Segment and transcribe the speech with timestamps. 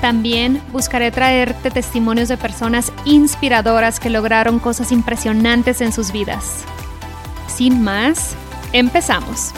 [0.00, 6.64] También buscaré traerte testimonios de personas inspiradoras que lograron cosas impresionantes en sus vidas.
[7.46, 8.36] Sin más,
[8.72, 9.52] empezamos.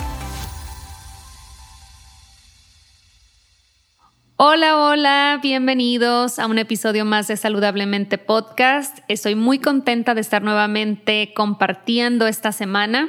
[4.39, 8.99] Hola, hola, bienvenidos a un episodio más de Saludablemente Podcast.
[9.09, 13.09] Estoy muy contenta de estar nuevamente compartiendo esta semana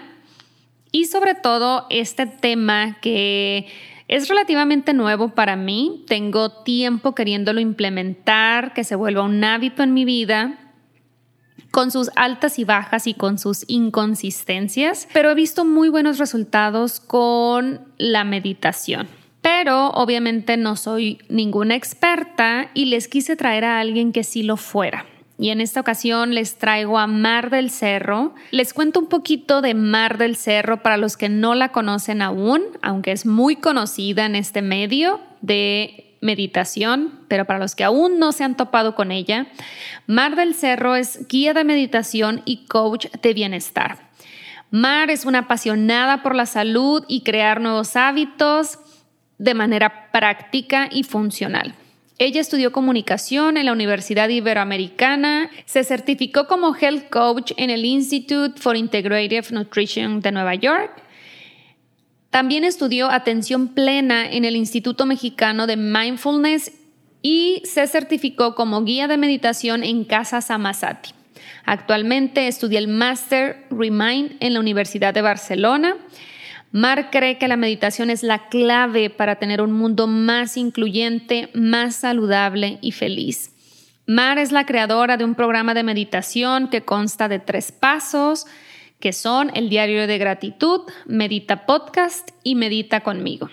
[0.91, 3.67] y sobre todo este tema que
[4.07, 9.93] es relativamente nuevo para mí, tengo tiempo queriéndolo implementar, que se vuelva un hábito en
[9.93, 10.57] mi vida,
[11.71, 16.99] con sus altas y bajas y con sus inconsistencias, pero he visto muy buenos resultados
[16.99, 19.07] con la meditación.
[19.41, 24.57] Pero obviamente no soy ninguna experta y les quise traer a alguien que sí lo
[24.57, 25.05] fuera
[25.39, 28.33] y en esta ocasión les traigo a Mar del Cerro.
[28.51, 32.63] Les cuento un poquito de Mar del Cerro para los que no la conocen aún,
[32.81, 38.31] aunque es muy conocida en este medio de meditación, pero para los que aún no
[38.31, 39.47] se han topado con ella,
[40.07, 44.07] Mar del Cerro es guía de meditación y coach de bienestar.
[44.71, 48.79] Mar es una apasionada por la salud y crear nuevos hábitos
[49.37, 51.75] de manera práctica y funcional.
[52.19, 58.59] Ella estudió comunicación en la Universidad Iberoamericana, se certificó como Health Coach en el Institute
[58.59, 61.03] for Integrative Nutrition de Nueva York.
[62.31, 66.71] También estudió atención plena en el Instituto Mexicano de Mindfulness
[67.21, 71.11] y se certificó como guía de meditación en Casa Samasati.
[71.65, 75.97] Actualmente estudia el Master Remind en la Universidad de Barcelona
[76.71, 81.95] Mar cree que la meditación es la clave para tener un mundo más incluyente, más
[81.95, 83.53] saludable y feliz.
[84.05, 88.47] Mar es la creadora de un programa de meditación que consta de tres pasos,
[88.99, 93.49] que son el diario de gratitud, Medita Podcast y Medita conmigo.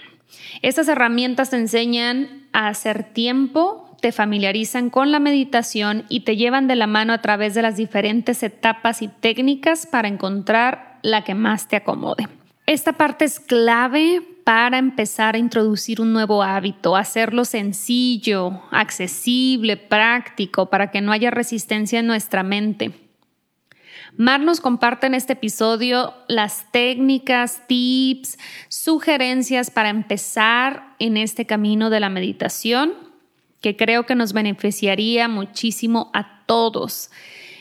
[0.63, 6.69] Estas herramientas te enseñan a hacer tiempo, te familiarizan con la meditación y te llevan
[6.69, 11.35] de la mano a través de las diferentes etapas y técnicas para encontrar la que
[11.35, 12.29] más te acomode.
[12.67, 20.71] Esta parte es clave para empezar a introducir un nuevo hábito, hacerlo sencillo, accesible, práctico,
[20.71, 22.93] para que no haya resistencia en nuestra mente.
[24.17, 28.39] Mar nos comparte en este episodio las técnicas, tips,
[28.69, 32.95] sugerencias para empezar en este camino de la meditación,
[33.61, 37.11] que creo que nos beneficiaría muchísimo a todos.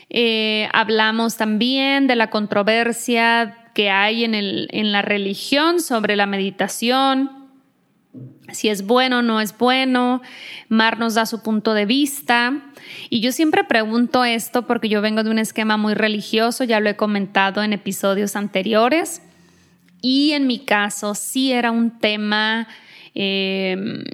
[0.08, 6.26] Eh, hablamos también de la controversia que hay en, el, en la religión sobre la
[6.26, 7.30] meditación,
[8.52, 10.22] si es bueno o no es bueno.
[10.68, 12.62] Mar nos da su punto de vista.
[13.10, 16.88] Y yo siempre pregunto esto porque yo vengo de un esquema muy religioso, ya lo
[16.88, 19.22] he comentado en episodios anteriores.
[20.00, 22.68] Y en mi caso sí era un tema
[23.14, 24.04] em,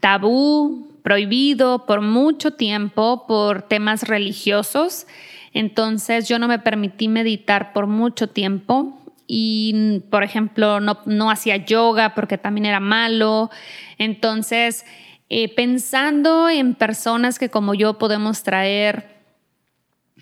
[0.00, 5.06] tabú, prohibido por mucho tiempo por temas religiosos.
[5.52, 12.14] Entonces yo no me permití meditar por mucho tiempo y, por ejemplo, no, hacía yoga
[12.14, 13.50] porque también era malo.
[13.98, 14.84] Entonces,
[15.28, 19.12] eh, pensando en personas que como yo podemos traer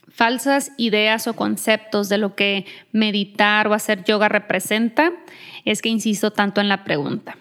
[0.09, 5.13] falsas ideas o conceptos de lo que meditar o hacer yoga representa,
[5.65, 7.37] es que insisto tanto en la pregunta.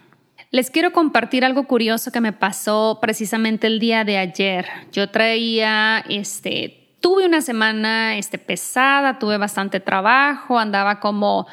[0.52, 4.66] Les quiero compartir algo curioso que me pasó precisamente el día de ayer.
[4.92, 11.48] Yo traía este tuve una semana este, pesada, tuve bastante trabajo, andaba como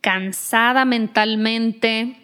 [0.00, 2.16] cansada mentalmente.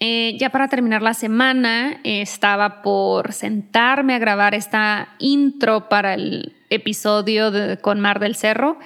[0.00, 6.56] Eh, ya para terminar la semana, estaba por sentarme a grabar esta intro para el
[6.70, 8.78] episodio con Mar del Cerro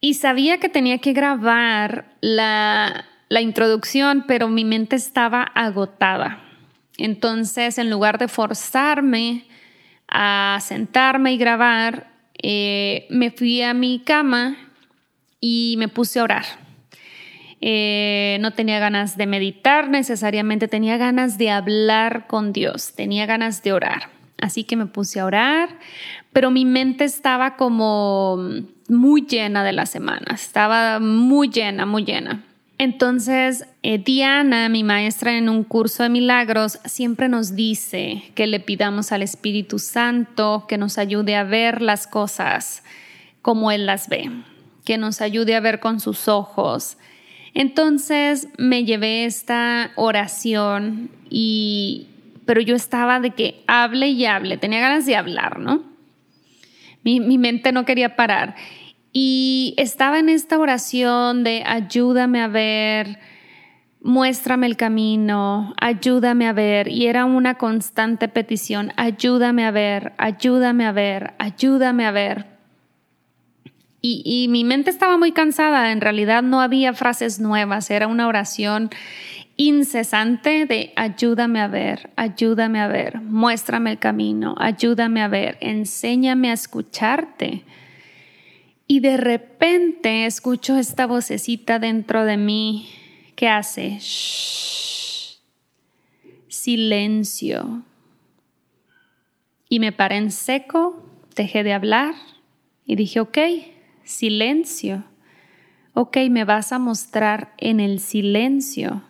[0.00, 6.42] y sabía que tenía que grabar la, la introducción, pero mi mente estaba agotada.
[6.98, 9.44] Entonces, en lugar de forzarme
[10.08, 12.10] a sentarme y grabar,
[12.42, 14.56] eh, me fui a mi cama
[15.40, 16.44] y me puse a orar.
[17.66, 23.62] eh, no tenía ganas de meditar necesariamente, tenía ganas de hablar con Dios, tenía ganas
[23.62, 24.10] de orar.
[24.38, 25.70] Así que me puse a orar,
[26.32, 28.36] pero mi mente estaba como
[28.88, 32.42] muy llena de la semana, estaba muy llena, muy llena.
[32.76, 38.58] Entonces, eh, Diana, mi maestra en un curso de milagros, siempre nos dice que le
[38.58, 42.82] pidamos al Espíritu Santo que nos ayude a ver las cosas
[43.42, 44.30] como Él las ve,
[44.84, 46.96] que nos ayude a ver con sus ojos.
[47.54, 52.08] Entonces me llevé esta oración y,
[52.44, 55.84] pero yo estaba de que hable y hable, tenía ganas de hablar, ¿no?
[57.04, 58.56] Mi, mi mente no quería parar.
[59.16, 63.20] Y estaba en esta oración de ayúdame a ver,
[64.02, 66.88] muéstrame el camino, ayúdame a ver.
[66.88, 72.46] Y era una constante petición, ayúdame a ver, ayúdame a ver, ayúdame a ver.
[74.06, 78.90] Y, mi mente estaba muy cansada, en realidad no había frases nuevas, era una oración
[79.56, 86.50] incesante de ayúdame a ver, ayúdame a ver, muéstrame el camino, ayúdame a ver, enséñame
[86.50, 87.64] a escucharte.
[88.86, 92.88] Y de repente escucho esta vocecita dentro de mí
[93.34, 93.98] que hace
[96.48, 97.82] silencio.
[99.68, 101.02] Y me paré en seco,
[101.34, 102.14] dejé de hablar
[102.84, 103.38] y dije, ok,
[104.04, 105.04] silencio.
[105.94, 109.02] Ok, me vas a mostrar en el silencio.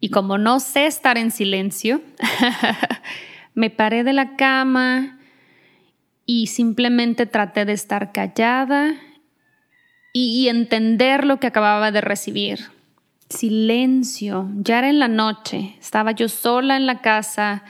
[0.00, 2.02] Y como no sé estar en silencio,
[3.54, 5.18] me paré de la cama
[6.26, 8.94] y simplemente traté de estar callada
[10.12, 12.60] y, entender lo que acababa de recibir.
[13.28, 17.64] Silencio, ya era en la noche, estaba yo sola en la casa,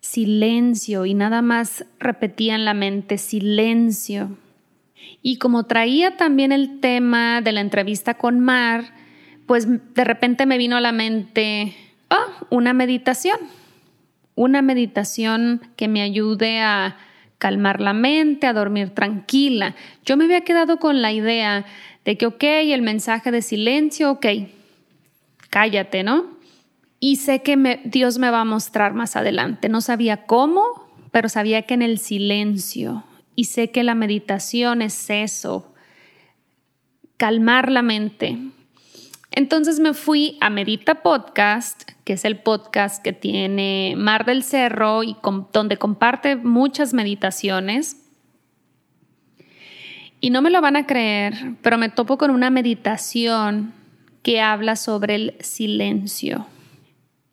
[0.00, 1.06] silencio.
[1.06, 4.36] Y nada más repetía en la mente, silencio.
[5.22, 8.84] Y como traía también el tema de la entrevista con Mar,
[9.46, 11.74] pues de repente me vino a la mente
[12.10, 13.38] oh, una meditación,
[14.34, 16.98] una meditación que me ayude a
[17.42, 19.74] calmar la mente, a dormir tranquila.
[20.06, 21.64] Yo me había quedado con la idea
[22.04, 24.26] de que, ok, el mensaje de silencio, ok,
[25.50, 26.26] cállate, ¿no?
[27.00, 29.68] Y sé que Dios me va a mostrar más adelante.
[29.68, 30.62] No sabía cómo,
[31.10, 33.02] pero sabía que en el silencio
[33.34, 35.74] y sé que la meditación es eso,
[37.16, 38.38] calmar la mente.
[39.34, 45.02] Entonces me fui a Medita Podcast, que es el podcast que tiene Mar del Cerro
[45.02, 45.16] y
[45.52, 47.96] donde comparte muchas meditaciones.
[50.20, 53.72] Y no me lo van a creer, pero me topo con una meditación
[54.22, 56.46] que habla sobre el silencio.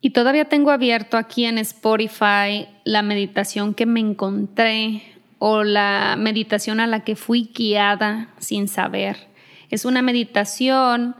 [0.00, 5.02] Y todavía tengo abierto aquí en Spotify la meditación que me encontré
[5.38, 9.28] o la meditación a la que fui guiada sin saber.
[9.68, 11.14] Es una meditación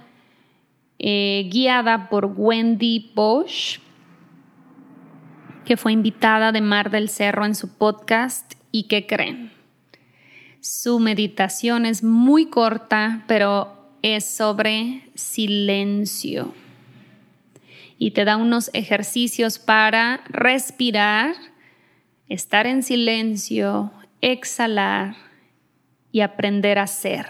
[1.01, 3.81] eh, guiada por Wendy Bosch,
[5.65, 9.51] que fue invitada de Mar del Cerro en su podcast y que creen.
[10.61, 16.53] Su meditación es muy corta, pero es sobre silencio
[18.01, 21.35] y te da unos ejercicios para respirar,
[22.31, 23.93] estar en silencio,
[24.23, 25.17] exhalar
[26.11, 27.27] y aprender a ser.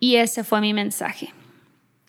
[0.00, 1.32] Y ese fue mi mensaje.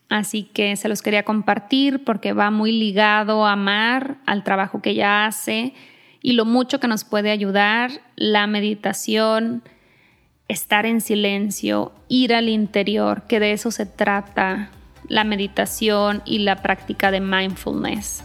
[0.09, 4.91] Así que se los quería compartir porque va muy ligado a amar, al trabajo que
[4.91, 5.73] ella hace
[6.21, 9.63] y lo mucho que nos puede ayudar la meditación,
[10.47, 14.69] estar en silencio, ir al interior, que de eso se trata
[15.09, 18.23] la meditación y la práctica de mindfulness.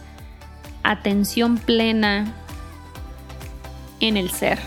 [0.83, 2.33] Atención plena
[3.99, 4.59] en el ser.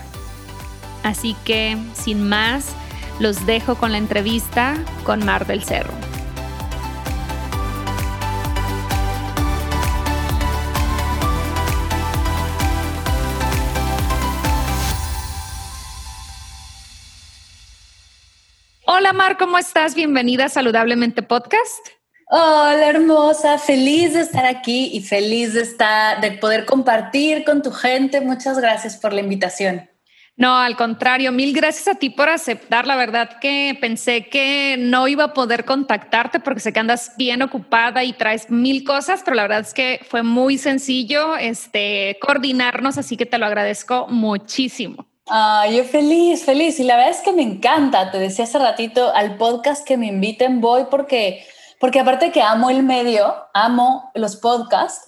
[1.03, 2.75] Así que, sin más,
[3.19, 5.93] los dejo con la entrevista con Mar del Cerro.
[18.97, 19.93] Hola Mar, ¿cómo estás?
[19.93, 21.87] Bienvenida a Saludablemente Podcast.
[22.31, 27.69] Hola hermosa, feliz de estar aquí y feliz de estar, de poder compartir con tu
[27.71, 28.21] gente.
[28.21, 29.87] Muchas gracias por la invitación.
[30.35, 32.87] No, al contrario, mil gracias a ti por aceptar.
[32.87, 37.43] La verdad que pensé que no iba a poder contactarte porque sé que andas bien
[37.43, 42.97] ocupada y traes mil cosas, pero la verdad es que fue muy sencillo este, coordinarnos,
[42.97, 45.05] así que te lo agradezco muchísimo.
[45.29, 46.79] Ah, yo feliz, feliz.
[46.79, 48.11] Y la verdad es que me encanta.
[48.11, 51.45] Te decía hace ratito al podcast que me inviten, voy porque,
[51.79, 55.05] porque aparte que amo el medio, amo los podcasts,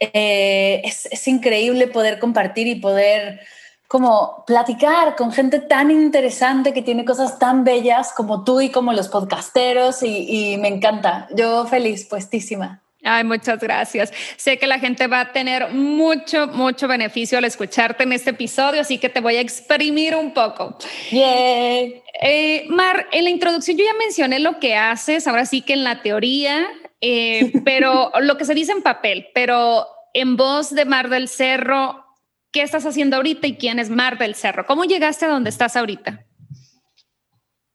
[0.00, 3.40] eh, es, increíble poder compartir y poder
[3.88, 8.92] como platicar con gente tan interesante que tiene cosas tan bellas como tú y como
[8.92, 11.28] los podcasteros y, y me encanta.
[11.34, 12.83] Yo feliz, puestísima.
[13.04, 14.12] Ay, muchas gracias.
[14.36, 18.80] Sé que la gente va a tener mucho, mucho beneficio al escucharte en este episodio,
[18.80, 20.78] así que te voy a exprimir un poco.
[21.10, 22.02] Yeah.
[22.22, 25.84] Eh, Mar, en la introducción yo ya mencioné lo que haces, ahora sí que en
[25.84, 26.66] la teoría,
[27.02, 32.06] eh, pero lo que se dice en papel, pero en voz de Mar del Cerro,
[32.52, 34.64] ¿qué estás haciendo ahorita y quién es Mar del Cerro?
[34.64, 36.24] ¿Cómo llegaste a donde estás ahorita?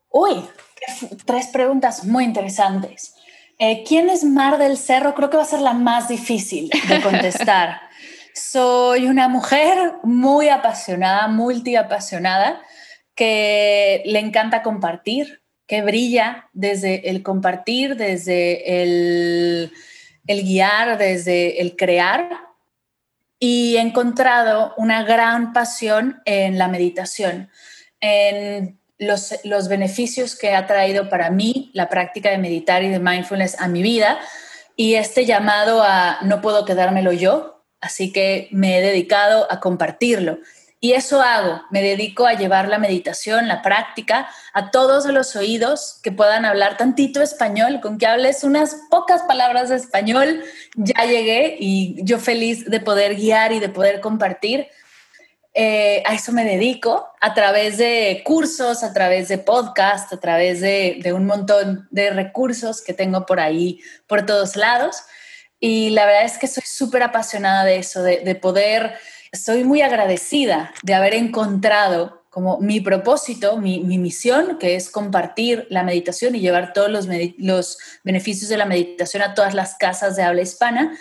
[0.10, 0.44] Uy,
[1.26, 3.14] tres preguntas muy interesantes.
[3.62, 5.14] Eh, ¿Quién es Mar del Cerro?
[5.14, 7.82] Creo que va a ser la más difícil de contestar.
[8.34, 12.62] Soy una mujer muy apasionada, multiapasionada,
[13.16, 19.74] que le encanta compartir, que brilla desde el compartir, desde el,
[20.26, 22.30] el guiar, desde el crear.
[23.40, 27.50] Y he encontrado una gran pasión en la meditación,
[28.00, 33.60] en los, beneficios que ha traído para mí la práctica de meditar y de mindfulness
[33.60, 34.20] a mi vida
[34.76, 40.40] y este llamado a no puedo quedármelo yo, así que me he dedicado a compartirlo.
[40.82, 46.00] Y eso hago, me dedico a llevar la meditación, la práctica, a todos los oídos
[46.02, 50.42] que puedan hablar tantito español, con que hables unas pocas palabras de español,
[50.76, 54.70] ya llegué y yo feliz de poder guiar y de poder compartir
[55.54, 60.62] eh, a eso me dedico a través de cursos, a través de podcast, a través
[60.62, 65.04] de, un montón de recursos que tengo por ahí, por todos lados.
[65.60, 68.94] Y la verdad es que soy súper apasionada de eso, de, poder,
[69.32, 75.84] estoy muy agradecida de haber encontrado como mi propósito, mi, misión, que es compartir la
[75.84, 77.08] meditación y llevar todos los
[78.04, 80.96] beneficios de la meditación a todas las casas de habla hispana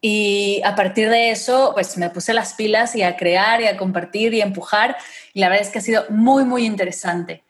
[0.00, 3.76] y a partir de eso, pues me puse las pilas y a crear y a
[3.76, 4.96] compartir y a empujar.
[5.32, 7.42] Y la verdad es que ha sido muy, muy interesante.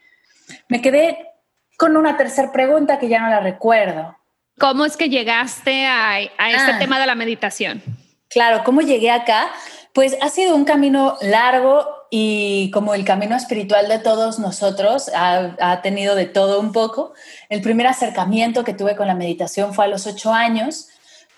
[0.68, 1.32] Me quedé
[1.76, 4.16] con una tercera pregunta que ya no la recuerdo.
[4.58, 6.78] ¿Cómo es que llegaste a, este ah.
[6.78, 7.82] tema de la meditación?
[8.28, 9.50] Claro, ¿cómo llegué acá?
[9.92, 15.56] Pues ha sido un camino largo y como el camino espiritual de todos nosotros ha,
[15.60, 17.12] ha, tenido de todo un poco.
[17.48, 20.88] El primer acercamiento que tuve con la meditación fue a los ocho años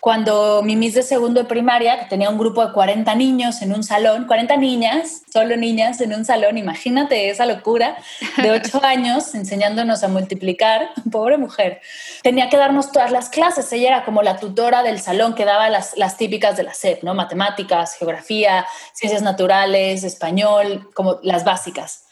[0.00, 3.72] cuando mi Miss de segundo de primaria, que tenía un grupo de 40 niños en
[3.72, 7.96] un salón, 40 niñas, solo niñas en un salón, imagínate esa locura,
[8.40, 11.80] de 8 años enseñándonos a multiplicar, pobre mujer,
[12.22, 15.68] tenía que darnos todas las clases, ella era como la tutora del salón que daba
[15.68, 17.14] las, las típicas de la SEP, ¿no?
[17.14, 22.04] Matemáticas, geografía, ciencias naturales, español, como las básicas.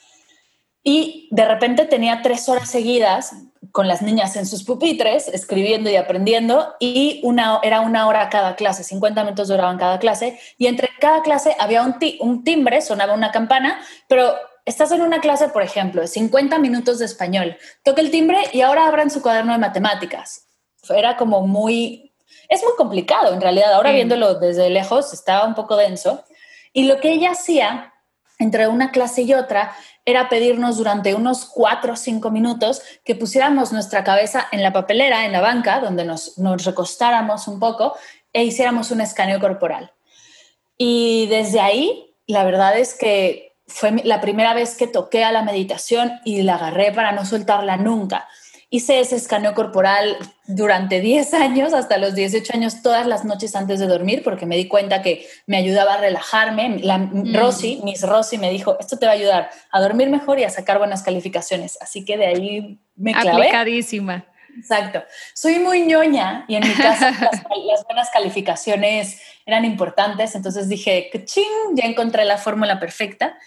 [0.83, 3.33] Y de repente tenía tres horas seguidas
[3.71, 8.55] con las niñas en sus pupitres, escribiendo y aprendiendo, y una, era una hora cada
[8.55, 13.13] clase, 50 minutos duraban cada clase, y entre cada clase había un, un timbre, sonaba
[13.13, 14.35] una campana, pero
[14.65, 18.61] estás en una clase, por ejemplo, de 50 minutos de español, toca el timbre y
[18.61, 20.47] ahora abran su cuaderno de matemáticas.
[20.89, 22.13] Era como muy,
[22.49, 26.23] es muy complicado en realidad, ahora viéndolo desde lejos estaba un poco denso,
[26.73, 27.93] y lo que ella hacía
[28.39, 29.75] entre una clase y otra
[30.07, 35.25] era pedirnos durante unos cuatro o cinco minutos que pusiéramos nuestra cabeza en la papelera,
[35.25, 37.93] en la banca, donde nos, nos recostáramos un poco
[38.31, 39.91] e hiciéramos un escaneo corporal.
[40.77, 45.43] Y desde ahí, la verdad es que fue la primera vez que toqué a la
[45.43, 48.29] meditación y la agarré para no soltarla nunca.
[48.69, 53.79] Hice ese escaneo corporal durante 10 años, hasta los 18 años, todas las noches antes
[53.79, 56.79] de dormir, porque me di cuenta que me ayudaba a relajarme.
[56.79, 57.33] La mm.
[57.33, 60.49] Rosy, Miss Rosy, me dijo, esto te va a ayudar a dormir mejor y a
[60.49, 61.77] sacar buenas calificaciones.
[61.81, 63.47] Así que de ahí me clavé.
[63.47, 64.25] Aplicadísima.
[64.57, 65.03] Exacto.
[65.33, 71.75] Soy muy ñoña y en mi casa las, buenas calificaciones eran importantes, entonces dije, ching,
[71.75, 73.37] ya encontré la fórmula perfecta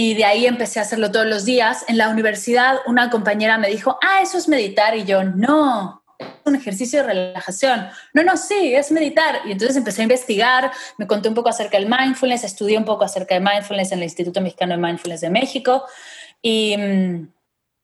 [0.00, 1.84] y de ahí empecé a hacerlo todos los días.
[1.88, 6.28] En la universidad una compañera me dijo, ah, eso es meditar y yo, no, es
[6.44, 7.88] un ejercicio de relajación.
[8.14, 9.40] No, no, sí, es meditar.
[9.44, 13.02] Y entonces empecé a investigar, me conté un poco acerca del mindfulness, estudié un poco
[13.02, 15.84] acerca de mindfulness en el Instituto Mexicano de Mindfulness de México
[16.40, 17.32] y, mm,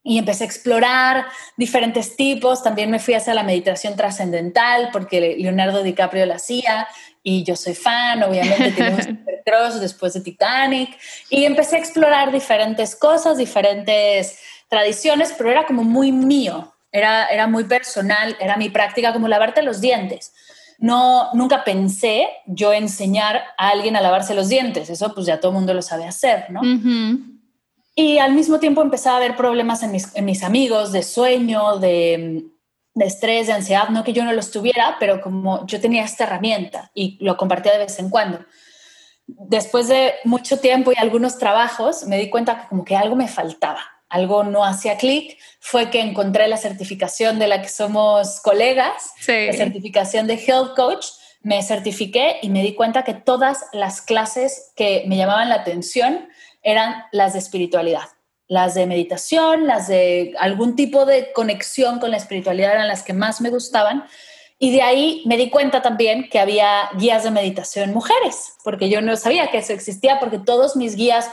[0.05, 2.63] y empecé a explorar diferentes tipos.
[2.63, 6.87] También me fui hacia la meditación trascendental porque Leonardo DiCaprio la hacía
[7.27, 10.97] y yo soy fan, obviamente tiene un super cross después de Titanic
[11.31, 14.39] y empecé a explorar diferentes cosas, diferentes
[14.69, 19.63] tradiciones, pero era como muy mío, era, era muy personal, era mi práctica como lavarte
[19.63, 20.35] los dientes.
[20.79, 25.53] No, nunca pensé yo enseñar a alguien a lavarse los dientes, eso pues ya todo
[25.53, 26.61] el mundo lo sabe hacer, ¿no?
[27.97, 31.79] Y al mismo tiempo empezaba a haber problemas en mis, en mis amigos de sueño,
[31.79, 32.49] de
[32.95, 36.25] de estrés, de ansiedad, no que yo no los tuviera, pero como yo tenía esta
[36.25, 38.45] herramienta y lo compartía de vez en cuando.
[39.27, 43.27] después de mucho tiempo y algunos trabajos, me di cuenta que como que algo me
[43.27, 49.13] faltaba, algo no hacía clic, fue que encontré la certificación de la que somos colegas,
[49.27, 51.07] la certificación de Health Coach,
[51.41, 56.29] me certifiqué y me di cuenta que todas las clases que me llamaban la atención
[56.63, 58.09] eran las de espiritualidad.
[58.55, 63.13] Las de meditación, las de algún tipo de conexión con la espiritualidad eran las que
[63.13, 64.05] más me gustaban.
[64.61, 69.01] Y de ahí me di cuenta también que había guías de meditación mujeres, porque yo
[69.01, 71.29] no sabía que eso existía, porque todos mis guías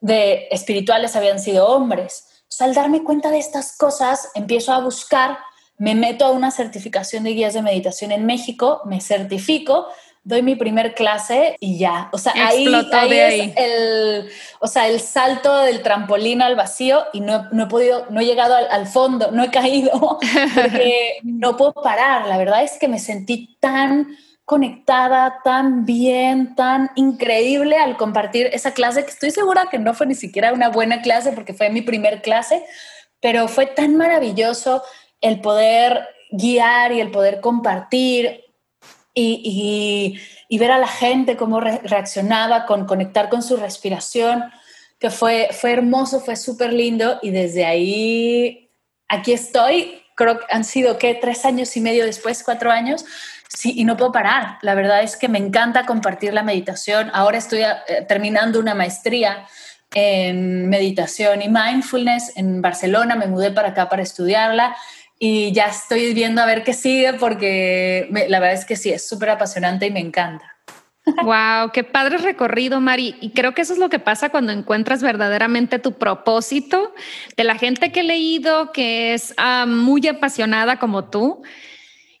[0.00, 2.26] de espirituales habían sido hombres.
[2.58, 5.38] al darme cuenta de estas cosas, empiezo a buscar
[5.78, 9.88] me meto a una certificación de guías de meditación en México, me certifico,
[10.24, 12.08] doy mi primer clase y ya.
[12.12, 17.48] O sea, ahí, es el, o sea, el salto del trampolín al vacío y no,
[17.50, 20.18] no he podido, no he llegado al, fondo, no he caído
[20.54, 22.26] porque no puedo parar.
[22.26, 28.74] La verdad es que me sentí tan conectada, tan bien, tan increíble al compartir esa
[28.74, 31.80] clase que estoy segura que no fue ni siquiera una buena clase porque fue mi
[31.80, 32.62] primer clase,
[33.20, 34.82] pero fue tan maravilloso
[35.20, 38.41] el poder guiar y el poder compartir
[39.14, 40.18] y,
[40.58, 44.44] ver a la gente cómo reaccionaba, con conectar con su respiración,
[44.98, 48.70] que fue, fue hermoso, fue súper lindo y desde ahí
[49.08, 51.14] aquí estoy, creo que han sido, ¿qué?
[51.14, 53.04] Tres años y medio después, cuatro años,
[53.48, 54.58] sí, y no puedo parar.
[54.62, 57.10] La verdad es que me encanta compartir la meditación.
[57.12, 59.46] Ahora estoy eh, terminando una maestría
[59.94, 64.74] en meditación y mindfulness en Barcelona, me mudé para acá para estudiarla
[65.24, 69.06] y ya estoy viendo a ver qué sigue porque la verdad es que sí, es
[69.08, 70.44] súper apasionante y me encanta.
[71.22, 73.14] Wow, qué padre recorrido, Mari.
[73.20, 76.92] Y creo que eso es lo que pasa cuando encuentras verdaderamente tu propósito.
[77.36, 81.44] De la gente que he leído que es ah, muy apasionada como tú,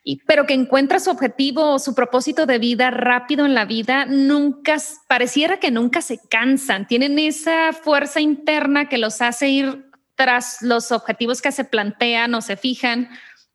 [0.04, 4.06] y, pero que encuentra su objetivo o su propósito de vida rápido en la vida,
[4.06, 4.76] nunca
[5.08, 6.86] pareciera que nunca se cansan.
[6.86, 12.40] Tienen esa fuerza interna que los hace ir tras los objetivos que se plantean o
[12.40, 13.08] se fijan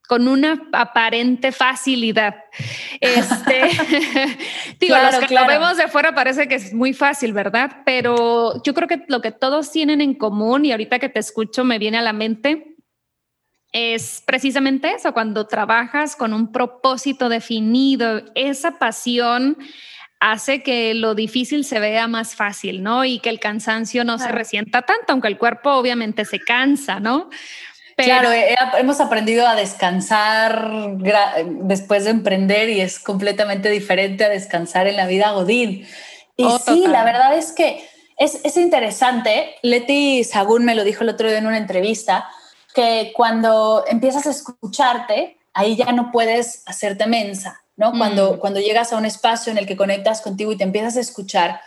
[0.07, 2.35] con una aparente facilidad.
[3.01, 3.63] Este,
[4.79, 7.81] digo, los que lo vemos de fuera parece que es muy fácil, ¿verdad?
[7.85, 11.65] Pero yo creo que lo que todos tienen en común, y ahorita que te escucho
[11.65, 12.77] me viene a la mente,
[13.73, 19.57] es precisamente eso, cuando trabajas con un propósito definido, esa pasión
[20.19, 23.05] hace que lo difícil se vea más fácil, ¿no?
[23.05, 27.29] Y que el cansancio no se resienta tanto, aunque el cuerpo obviamente se cansa, ¿no?
[27.95, 28.29] Claro,
[28.77, 30.69] hemos aprendido a descansar
[31.63, 35.87] después de emprender y es completamente diferente a descansar en la vida Godín.
[36.35, 37.83] Y oh, sí, la verdad es que
[38.17, 39.55] es, es interesante.
[39.63, 42.29] Leti Sagún me lo dijo el otro día en una entrevista,
[42.75, 47.91] que cuando empiezas a escucharte, ahí ya no puedes hacerte mensa ¿no?
[47.91, 48.39] Cuando, mm.
[48.39, 51.61] cuando llegas a un espacio en el que conectas contigo y te empiezas a escuchar,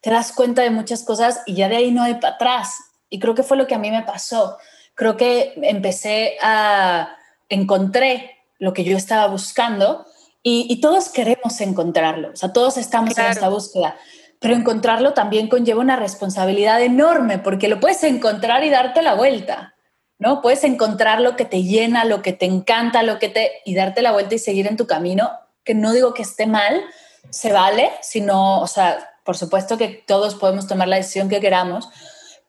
[0.00, 2.76] te das cuenta de muchas cosas y ya de ahí no hay para atrás.
[3.10, 4.56] Y creo que fue lo que a mí me pasó.
[4.94, 7.16] Creo que empecé a
[7.48, 10.06] encontré lo que yo estaba buscando
[10.42, 13.96] y, todos queremos encontrarlo, o sea, todos estamos en esta búsqueda,
[14.38, 19.74] pero encontrarlo también conlleva una responsabilidad enorme porque lo puedes encontrar y darte la vuelta.
[20.18, 20.40] ¿no?
[20.40, 24.00] Puedes encontrar lo que te llena, lo que te encanta, lo que te y darte
[24.00, 25.30] la vuelta y seguir en tu camino
[25.68, 26.82] que no digo que esté mal,
[27.28, 31.90] se vale, sino, o sea, por supuesto que todos podemos tomar la decisión que queramos,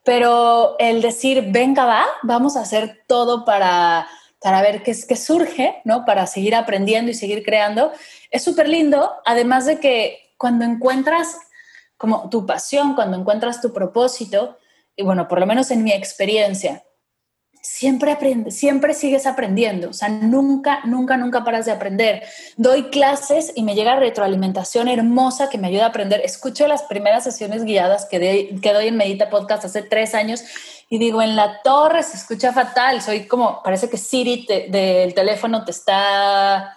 [0.06, 4.08] pero el decir, venga, va, vamos a hacer todo para,
[4.40, 6.06] para ver qué, qué surge, ¿no?
[6.06, 7.92] Para seguir aprendiendo y seguir creando,
[8.32, 11.36] es súper lindo, además de que cuando encuentras
[11.98, 14.58] como tu pasión, cuando encuentras tu propósito,
[14.96, 16.86] y bueno, por lo menos en mi experiencia,
[17.62, 22.24] siempre aprendes, siempre sigues aprendiendo, o sea, nunca, nunca, nunca paras de aprender.
[22.58, 26.22] Doy clases y me llega retroalimentación hermosa que me ayuda a aprender.
[26.24, 28.19] Escucho las primeras sesiones guiadas que,
[28.74, 30.43] doy en Medita Podcast hace tres años
[30.89, 35.63] y digo, en la torre se escucha fatal, soy como, parece que Siri del teléfono
[35.65, 36.76] te está,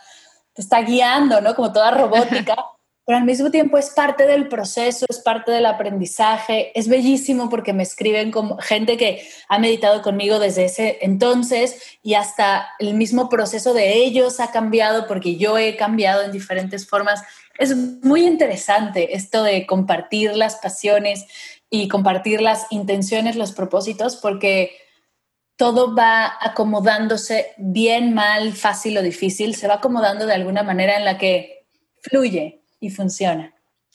[0.53, 1.55] te está guiando, ¿no?
[1.55, 2.57] Como toda robótica.
[3.05, 6.71] pero al mismo tiempo es parte del proceso, es parte del aprendizaje.
[6.79, 12.15] Es bellísimo porque me escriben como gente que ha meditado conmigo desde ese entonces y
[12.15, 17.25] hasta el mismo proceso de ellos ha cambiado porque yo he cambiado en diferentes formas.
[17.59, 21.27] Es muy interesante esto de compartir las pasiones
[21.71, 24.77] y compartir las intenciones, los propósitos, porque
[25.57, 31.05] todo va acomodándose bien, mal, fácil o difícil, se va acomodando de alguna manera en
[31.05, 31.67] la que
[32.01, 33.55] fluye y funciona.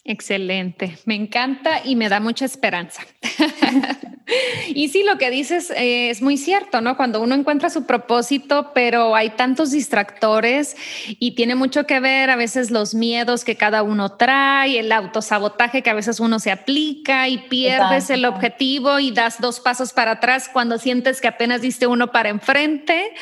[0.10, 3.02] Excelente, me encanta y me da mucha esperanza.
[4.70, 6.96] y sí, lo que dices eh, es muy cierto, ¿no?
[6.96, 12.38] Cuando uno encuentra su propósito, pero hay tantos distractores y tiene mucho que ver a
[12.38, 17.28] veces los miedos que cada uno trae, el autosabotaje que a veces uno se aplica
[17.28, 21.86] y pierdes el objetivo y das dos pasos para atrás cuando sientes que apenas diste
[21.86, 23.14] uno para enfrente,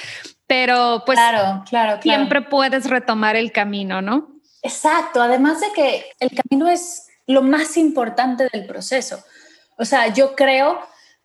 [0.45, 4.34] pero pues claro, claro, siempre puedes retomar el camino, ¿no?
[4.65, 9.23] Exacto, además de que el camino es lo más importante del proceso.
[9.77, 10.79] O sea, yo creo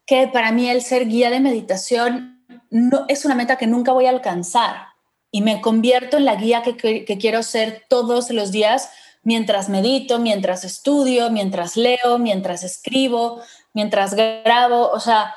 [0.05, 4.05] que para mí el ser guía de meditación no, es una meta que nunca voy
[4.05, 4.88] a alcanzar
[5.31, 8.90] y me convierto en la guía que, quiero ser todos los días
[9.22, 13.40] mientras medito, mientras estudio, mientras leo, mientras escribo,
[13.72, 14.90] mientras grabo.
[14.90, 15.35] O sea,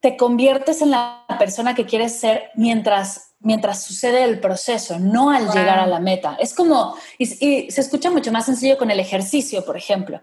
[0.00, 5.50] te conviertes en la persona que quieres ser mientras mientras sucede el proceso, no al
[5.50, 6.36] llegar a la meta.
[6.38, 10.20] Es como, y, se escucha mucho más sencillo con el ejercicio, por ejemplo.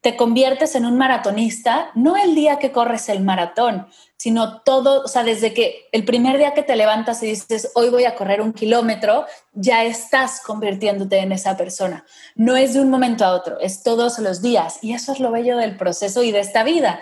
[0.00, 5.08] Te conviertes en un maratonista, no el día que corres el maratón, sino todo, o
[5.08, 8.40] sea, desde que el primer día que te levantas y dices, hoy voy a correr
[8.40, 12.06] un kilómetro, ya estás convirtiéndote en esa persona.
[12.34, 14.78] No es de un momento a otro, es todos los días.
[14.80, 17.00] Y eso es lo bello del proceso y de esta vida,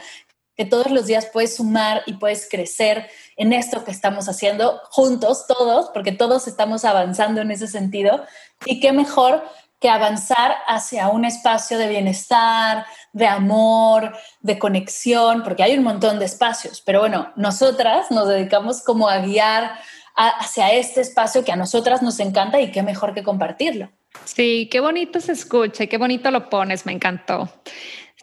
[0.58, 5.46] que todos los días puedes sumar y puedes crecer en esto que estamos haciendo juntos,
[5.46, 8.24] todos, porque todos estamos avanzando en ese sentido.
[8.66, 9.44] Y qué mejor
[9.78, 16.18] que avanzar hacia un espacio de bienestar, de amor, de conexión, porque hay un montón
[16.18, 19.78] de espacios, pero bueno, nosotras nos dedicamos como a guiar
[20.16, 23.92] hacia este espacio que a nosotras nos encanta y qué mejor que compartirlo.
[24.24, 27.48] Sí, qué bonito se escucha y qué bonito lo pones, me encantó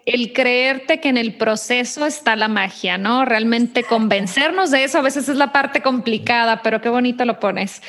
[0.06, 3.26] el creerte que en el proceso está la magia, ¿no?
[3.26, 7.82] Realmente convencernos de eso a veces es la parte complicada, pero qué bonito lo pones.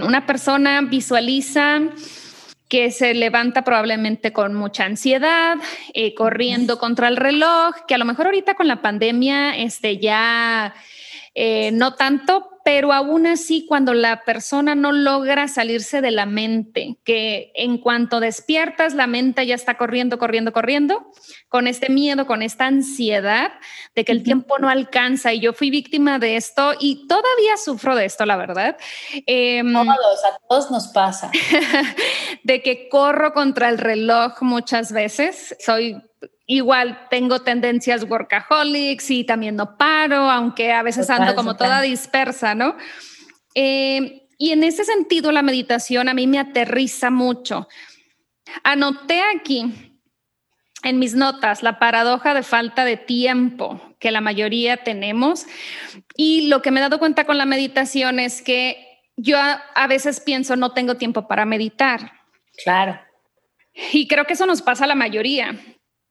[0.00, 1.80] Una persona visualiza
[2.68, 5.56] que se levanta probablemente con mucha ansiedad,
[5.92, 10.72] eh, corriendo contra el reloj, que a lo mejor ahorita con la pandemia este, ya
[11.42, 16.98] eh, no tanto, pero aún así cuando la persona no logra salirse de la mente,
[17.02, 21.10] que en cuanto despiertas la mente ya está corriendo, corriendo, corriendo,
[21.48, 23.52] con este miedo, con esta ansiedad
[23.94, 27.96] de que el tiempo no alcanza y yo fui víctima de esto y todavía sufro
[27.96, 28.76] de esto, la verdad.
[29.26, 31.30] Eh, todos, a todos nos pasa.
[32.44, 35.96] de que corro contra el reloj muchas veces, soy
[36.50, 42.56] igual tengo tendencias workaholics y también no paro, aunque a veces ando como toda dispersa,
[42.56, 42.76] ¿no?
[43.54, 47.68] Eh, y en ese sentido, la meditación a mí me aterriza mucho.
[48.64, 50.02] Anoté aquí
[50.82, 55.46] en mis notas la paradoja de falta de tiempo que la mayoría tenemos.
[56.16, 59.86] Y lo que me he dado cuenta con la meditación es que yo a, a
[59.86, 62.12] veces pienso, no tengo tiempo para meditar.
[62.64, 63.00] Claro.
[63.92, 65.56] Y creo que eso nos pasa a la mayoría.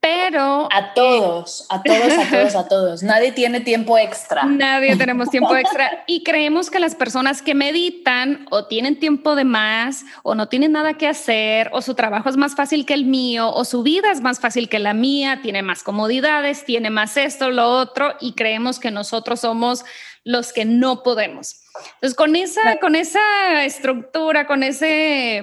[0.00, 0.66] Pero...
[0.72, 3.02] A todos, a todos, a todos, a todos.
[3.02, 4.44] Nadie tiene tiempo extra.
[4.44, 6.04] Nadie tenemos tiempo extra.
[6.06, 10.72] Y creemos que las personas que meditan o tienen tiempo de más o no tienen
[10.72, 14.10] nada que hacer o su trabajo es más fácil que el mío o su vida
[14.10, 18.32] es más fácil que la mía, tiene más comodidades, tiene más esto, lo otro y
[18.32, 19.84] creemos que nosotros somos
[20.24, 21.60] los que no podemos.
[21.94, 25.42] Entonces, con esa, con esa estructura, con ese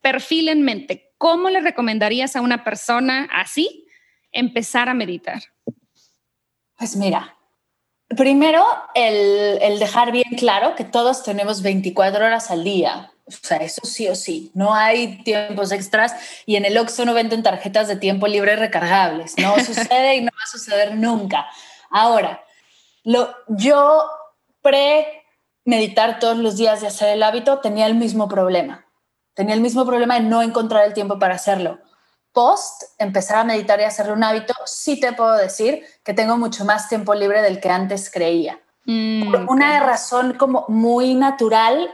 [0.00, 3.84] perfil en mente, ¿cómo le recomendarías a una persona así
[4.32, 5.42] empezar a meditar?
[6.76, 7.36] Pues mira,
[8.16, 8.64] primero
[8.94, 13.12] el, dejar bien claro que todos tenemos 24 horas al día.
[13.26, 14.50] O sea, eso sí o sí.
[14.54, 16.14] No hay tiempos extras
[16.46, 19.36] y en el Oxxo no venden tarjetas de tiempo libre recargables.
[19.38, 21.46] No sucede y no va a suceder nunca.
[21.90, 22.42] Ahora,
[23.04, 24.08] lo, yo
[24.62, 28.86] pre-meditar todos los días y hacer el hábito tenía el mismo problema.
[29.34, 31.80] Tenía el mismo problema de no encontrar el tiempo para hacerlo
[32.32, 36.64] post empezar a meditar y hacerle un hábito, sí te puedo decir que tengo mucho
[36.64, 38.60] más tiempo libre del que antes creía.
[38.84, 41.90] Mm, una razón como muy natural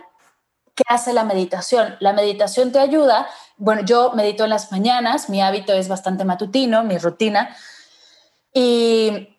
[0.75, 1.97] que hace la meditación.
[2.01, 6.83] La meditación te ayuda, bueno, yo medito en las mañanas, mi hábito es bastante matutino,
[6.85, 7.57] mi rutina,
[8.53, 9.37] y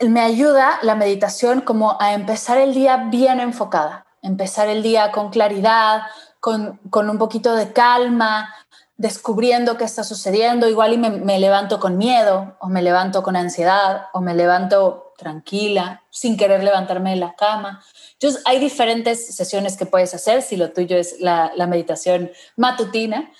[0.00, 5.30] me ayuda la meditación como a empezar el día bien enfocada, empezar el día con
[5.30, 6.02] claridad,
[6.40, 8.54] con, con un poquito de calma,
[8.96, 14.06] descubriendo qué está sucediendo, igual y me, levanto con miedo, o me levanto con ansiedad,
[14.12, 17.84] o me levanto tranquila, sin querer levantarme de la cama.
[18.12, 23.30] Entonces, hay diferentes sesiones que puedes hacer, si lo tuyo es la, meditación matutina,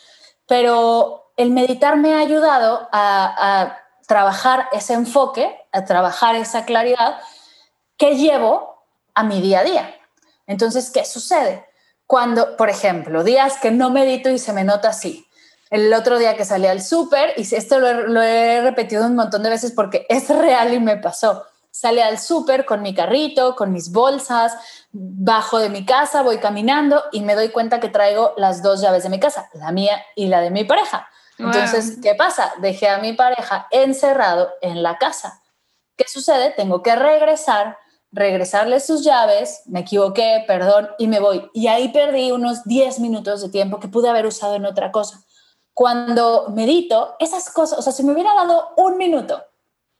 [0.46, 7.18] pero el meditar me ha ayudado a, a trabajar ese enfoque, a trabajar esa claridad
[7.96, 9.94] que llevo a mi día a día.
[10.46, 11.66] Entonces, ¿qué sucede?
[12.06, 15.25] Cuando, por ejemplo, días que no medito y se me nota así,
[15.70, 19.50] el otro día que salí al súper, y esto lo he, repetido un montón de
[19.50, 21.44] veces porque es real y me pasó.
[21.70, 24.54] Salí al súper con mi carrito, con mis bolsas,
[24.92, 29.02] bajo de mi casa, voy caminando y me doy cuenta que traigo las dos llaves
[29.02, 31.06] de mi casa, la mía y la de mi pareja.
[31.38, 32.54] Entonces, ¿qué pasa?
[32.62, 35.42] Dejé a mi pareja encerrado en la casa.
[35.96, 36.50] ¿Qué sucede?
[36.56, 37.76] Tengo que regresar,
[38.10, 41.50] regresarle sus llaves, me equivoqué, perdón, y me voy.
[41.52, 45.25] Y ahí perdí unos 10 minutos de tiempo que pude haber usado en otra cosa
[45.76, 49.44] cuando medito, esas cosas, o sea, si me hubiera dado un minuto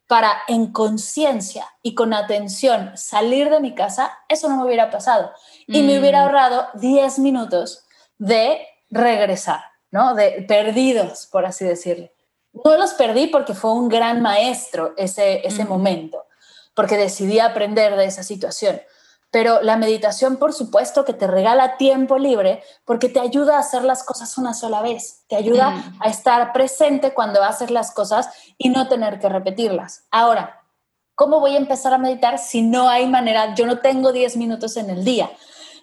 [0.07, 5.33] para en conciencia y con atención salir de mi casa, eso no me hubiera pasado.
[5.67, 6.23] Y me hubiera mm.
[6.23, 7.85] ahorrado 10 minutos
[8.17, 9.61] de regresar,
[9.91, 10.15] ¿no?
[10.15, 12.09] De perdidos, por así decirlo.
[12.65, 15.69] No los perdí porque fue un gran maestro ese, ese mm.
[15.69, 16.25] momento,
[16.73, 18.81] porque decidí aprender de esa situación.
[19.37, 23.85] Pero la meditación, por supuesto, que te regala tiempo libre porque te ayuda a hacer
[23.85, 25.99] las cosas una sola vez, te ayuda mm.
[26.01, 30.07] a estar presente cuando haces las cosas y no tener que repetirlas.
[30.11, 30.65] Ahora,
[31.15, 33.55] ¿cómo voy a empezar a meditar si no hay manera?
[33.55, 35.31] Yo no tengo 10 minutos en el día.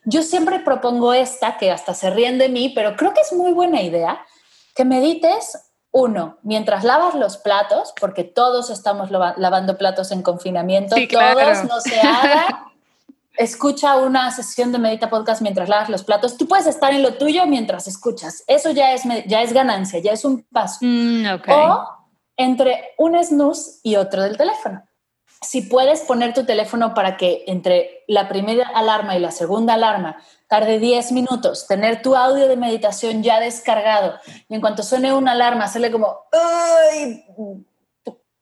[0.03, 3.51] Yo siempre propongo esta, que hasta se ríen de mí, pero creo que es muy
[3.51, 4.25] buena idea,
[4.73, 5.59] que medites
[5.91, 11.99] uno, mientras lavas los platos, porque todos estamos lavando platos en confinamiento, todos no se
[11.99, 12.69] haga
[13.37, 16.37] escucha una sesión de Medita Podcast mientras lavas los platos.
[16.37, 18.43] Tú puedes estar en lo tuyo mientras escuchas.
[18.47, 20.79] Eso ya es, ya es ganancia, ya es un paso.
[20.81, 21.87] Mm, o
[22.37, 24.83] entre un snooze y otro del teléfono.
[25.41, 30.17] Si puedes poner tu teléfono para que entre la primera alarma y la segunda alarma
[30.47, 35.33] tarde 10 minutos, tener tu audio de meditación ya descargado y en cuanto suene una
[35.33, 36.17] alarma, hacerle como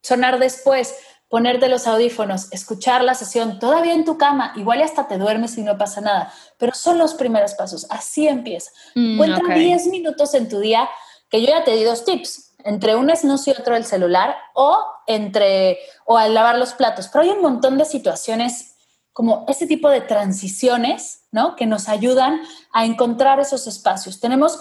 [0.01, 0.95] sonar después
[1.31, 5.63] ponerte los audífonos, escuchar la sesión todavía en tu cama, igual hasta te duermes y
[5.63, 8.69] no pasa nada, pero son los primeros pasos, así empieza.
[8.95, 10.89] Mm, Cuenta 10 minutos en tu día,
[11.29, 14.77] que yo ya te di dos tips, entre un snooze y otro el celular o
[15.07, 18.75] entre o al lavar los platos, pero hay un montón de situaciones
[19.13, 21.55] como ese tipo de transiciones, ¿no?
[21.55, 22.41] Que nos ayudan
[22.73, 24.19] a encontrar esos espacios.
[24.19, 24.59] Tenemos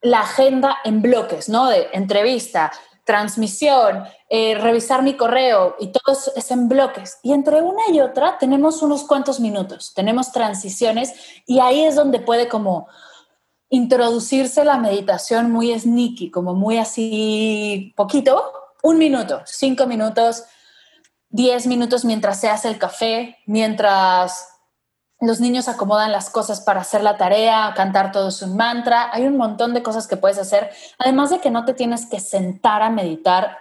[0.00, 1.68] la agenda en bloques, ¿no?
[1.68, 2.72] De entrevista,
[3.08, 7.18] transmisión, eh, revisar mi correo y todo es en bloques.
[7.22, 11.14] Y entre una y otra tenemos unos cuantos minutos, tenemos transiciones
[11.46, 12.86] y ahí es donde puede como
[13.70, 20.44] introducirse la meditación muy sneaky, como muy así poquito, un minuto, cinco minutos,
[21.30, 24.48] diez minutos mientras se hace el café, mientras
[25.20, 29.10] los niños acomodan las cosas para hacer la tarea, cantar todo un mantra.
[29.12, 32.20] Hay un montón de cosas que puedes hacer, además de que no te tienes que
[32.20, 33.58] sentar a meditar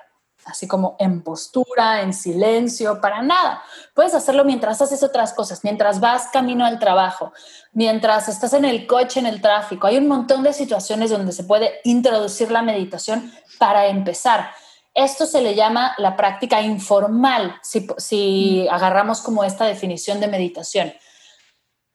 [0.48, 3.62] así como en postura, en silencio, para nada.
[3.94, 7.34] Puedes hacerlo mientras haces otras cosas, mientras vas camino al trabajo,
[7.74, 9.88] mientras estás en el coche, en el tráfico.
[9.88, 14.52] Hay un montón de situaciones donde se puede introducir la meditación para empezar.
[14.94, 18.74] Esto se le llama la práctica informal, si, si mm.
[18.74, 20.94] agarramos como esta definición de meditación.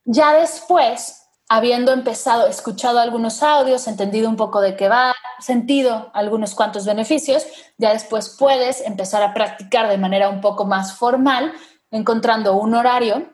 [0.05, 6.55] Ya después, habiendo empezado, escuchado algunos audios, entendido un poco de qué va, sentido algunos
[6.55, 7.47] cuantos beneficios,
[7.79, 11.53] ya después puedes empezar a practicar de manera un poco más formal,
[11.91, 13.33] encontrando un horario.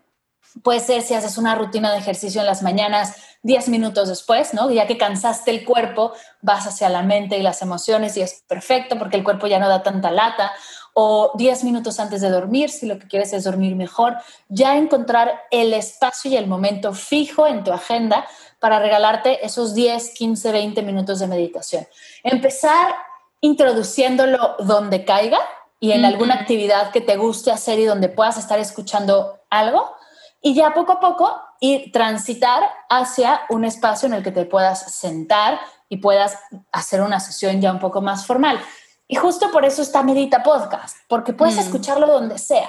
[0.62, 4.70] Puede ser si haces una rutina de ejercicio en las mañanas, 10 minutos después, ¿no?
[4.70, 8.98] Ya que cansaste el cuerpo, vas hacia la mente y las emociones y es perfecto
[8.98, 10.52] porque el cuerpo ya no da tanta lata
[10.94, 14.16] o 10 minutos antes de dormir, si lo que quieres es dormir mejor,
[14.48, 18.26] ya encontrar el espacio y el momento fijo en tu agenda
[18.58, 21.86] para regalarte esos 10, 15, 20 minutos de meditación.
[22.24, 22.96] Empezar
[23.40, 25.38] introduciéndolo donde caiga
[25.78, 29.97] y en alguna actividad que te guste hacer y donde puedas estar escuchando algo
[30.40, 34.94] y ya poco a poco ir transitar hacia un espacio en el que te puedas
[34.94, 36.38] sentar y puedas
[36.72, 38.60] hacer una sesión ya un poco más formal.
[39.08, 41.60] Y justo por eso está Medita Podcast, porque puedes mm.
[41.60, 42.68] escucharlo donde sea.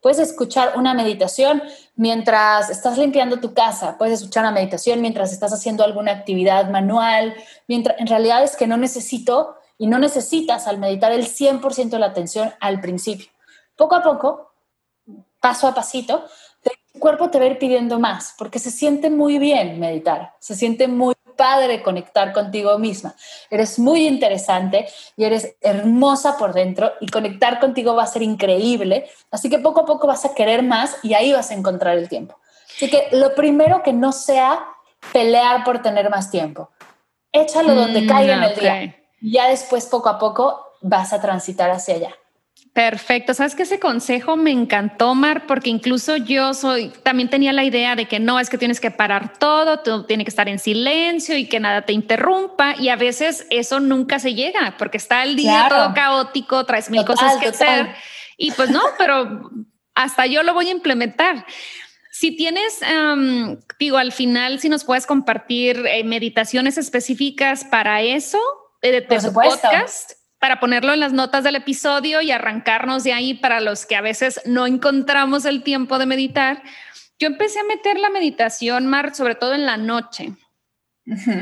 [0.00, 1.62] Puedes escuchar una meditación
[1.94, 7.34] mientras estás limpiando tu casa, puedes escuchar una meditación mientras estás haciendo alguna actividad manual,
[7.68, 11.98] mientras en realidad es que no necesito y no necesitas al meditar el 100% de
[11.98, 13.28] la atención al principio.
[13.76, 14.54] Poco a poco,
[15.40, 16.24] paso a pasito,
[17.00, 20.86] cuerpo te va a ir pidiendo más, porque se siente muy bien meditar, se siente
[20.86, 23.14] muy padre conectar contigo misma.
[23.50, 24.86] Eres muy interesante
[25.16, 29.08] y eres hermosa por dentro y conectar contigo va a ser increíble.
[29.30, 32.08] Así que poco a poco vas a querer más y ahí vas a encontrar el
[32.08, 32.36] tiempo.
[32.76, 34.66] Así que lo primero que no sea
[35.12, 36.70] pelear por tener más tiempo.
[37.32, 38.96] Échalo donde mm, caiga en el día.
[39.22, 42.14] Ya después, poco a poco, vas a transitar hacia allá.
[42.72, 43.34] Perfecto.
[43.34, 47.96] Sabes que ese consejo me encantó, Mar, porque incluso yo soy, también tenía la idea
[47.96, 51.36] de que no es que tienes que parar todo, tú tienes que estar en silencio
[51.36, 52.76] y que nada te interrumpa.
[52.78, 57.04] Y a veces eso nunca se llega porque está el día todo caótico, traes mil
[57.04, 57.92] cosas que hacer.
[58.36, 59.50] Y pues no, pero
[59.94, 61.44] hasta yo lo voy a implementar.
[62.12, 62.80] Si tienes,
[63.80, 68.38] digo, al final, si nos puedes compartir eh, meditaciones específicas para eso,
[68.82, 73.34] eh, de, tu podcast, para ponerlo en las notas del episodio y arrancarnos de ahí
[73.34, 76.62] para los que a veces no encontramos el tiempo de meditar.
[77.18, 80.32] Yo empecé a meter la meditación, Mar, sobre todo en la noche.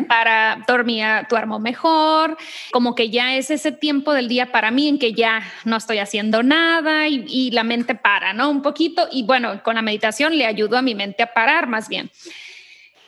[0.09, 2.39] Para dormir, duermo mejor,
[2.73, 5.99] como que ya es ese tiempo del día para mí en que ya no estoy
[5.99, 8.51] haciendo nada y, y la mente para, ¿no?
[8.51, 9.09] Un poquito.
[9.13, 12.11] Y bueno, con la meditación le ayudo a mi mente a parar más bien.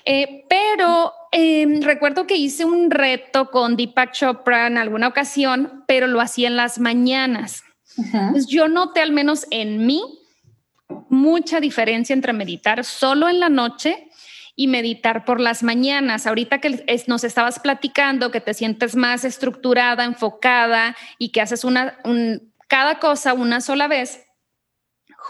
[0.05, 6.07] Eh, pero em, recuerdo que hice un reto con Deepak Chopra en alguna ocasión, pero
[6.07, 7.65] lo hacía en las mañanas.
[8.49, 10.03] yo noté al menos en mí
[11.09, 14.09] mucha diferencia entre meditar solo en la noche
[14.57, 16.27] y meditar por las mañanas.
[16.27, 21.99] Ahorita que nos estabas platicando que te sientes más estructurada, enfocada y que haces una,
[22.69, 24.27] cada cosa una sola vez,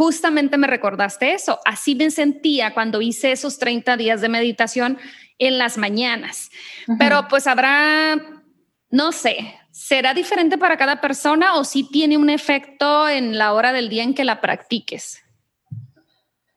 [0.01, 1.61] justamente me recordaste eso.
[1.67, 4.99] Así me sentía cuando hice esos 30 días de meditación
[5.39, 6.49] en las mañanas.
[6.99, 8.17] Pero pues habrá,
[8.89, 13.75] no sé, ¿será diferente para cada persona o si tiene un efecto en la hora
[13.75, 15.23] del día en que la practiques?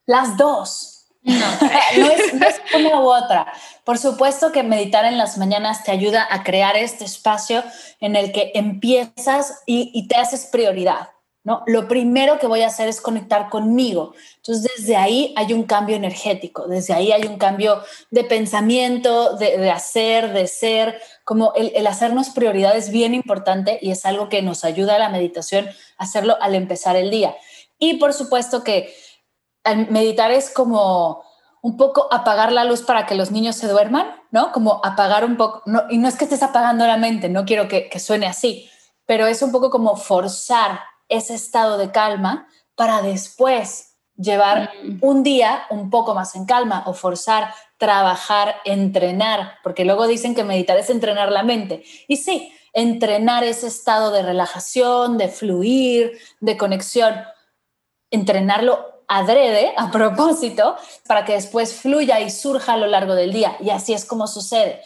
[0.06, 1.08] Las dos.
[1.24, 1.34] No,
[1.98, 3.52] no, es, una u otra.
[3.84, 7.62] Por supuesto que meditar en las mañanas te ayuda a crear este espacio
[8.00, 11.13] en el que empiezas y te haces prioridad.
[11.44, 11.64] ¿No?
[11.68, 14.14] Lo primero que voy a hacer es conectar conmigo.
[14.38, 19.70] Entonces, desde ahí hay un cambio energético, desde ahí hay un cambio de pensamiento, de,
[19.70, 24.42] hacer, de ser, como el, el, hacernos prioridad es bien importante y es algo que
[24.42, 27.36] nos ayuda a la meditación hacerlo al empezar el día.
[27.78, 28.94] Y por supuesto que
[29.90, 31.24] meditar es como
[31.62, 34.52] un poco apagar la luz para que los niños se duerman, ¿no?
[34.52, 37.70] Como apagar un poco, no, y no es que estés apagando la mente, no quiero
[37.70, 38.70] que, que suene así,
[39.06, 40.80] pero es un poco como forzar
[41.14, 45.00] ese estado de calma para después llevar mm.
[45.02, 50.44] un día un poco más en calma o forzar, trabajar, entrenar, porque luego dicen que
[50.44, 51.84] meditar es entrenar la mente.
[52.08, 57.16] Y sí, entrenar ese estado de relajación, de fluir, de conexión,
[58.10, 60.76] entrenarlo adrede, a propósito,
[61.08, 63.56] para que después fluya y surja a lo largo del día.
[63.60, 64.82] Y así es como sucede.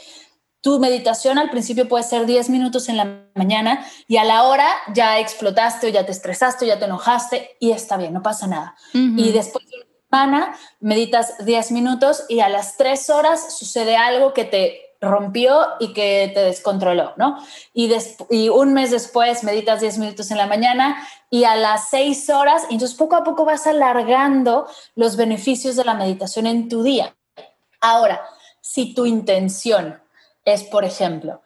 [0.61, 4.67] Tu meditación al principio puede ser 10 minutos en la mañana y a la hora
[4.93, 8.47] ya explotaste o ya te estresaste o ya te enojaste y está bien, no pasa
[8.47, 8.75] nada.
[8.93, 14.33] Y después de una semana meditas 10 minutos y a las 3 horas sucede algo
[14.33, 17.37] que te rompió y que te descontroló, ¿no?
[17.73, 17.91] Y,
[18.29, 22.63] y un mes después meditas 10 minutos en la mañana y a las 6 horas,
[22.69, 27.15] y entonces poco a poco vas alargando los beneficios de la meditación en tu día.
[27.79, 28.21] Ahora,
[28.61, 30.01] si tu intención
[30.53, 31.41] es, por ejemplo,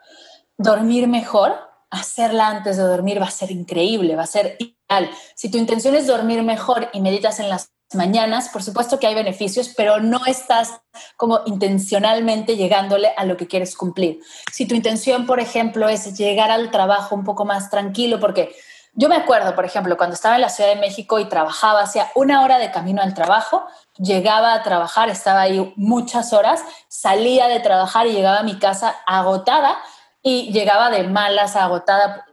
[0.58, 1.56] dormir mejor,
[1.90, 5.10] hacerla antes de dormir va a ser increíble, va a ser ideal.
[5.36, 9.16] Si tu intención es dormir mejor y meditas en las mañanas, por supuesto que hay
[9.16, 10.82] beneficios, pero no estás
[11.18, 14.20] como intencionalmente llegándole a lo que quieres cumplir.
[14.52, 18.56] Si tu intención, por ejemplo, es llegar al trabajo un poco más tranquilo, porque
[18.94, 22.12] yo me acuerdo, por ejemplo, cuando estaba en la Ciudad de México y trabajaba, hacía
[22.14, 23.66] una hora de camino al trabajo,
[23.98, 28.98] llegaba a trabajar, estaba ahí muchas horas, salía de trabajar y llegaba a mi casa
[29.06, 29.78] agotada
[30.22, 32.26] y llegaba de malas, agotada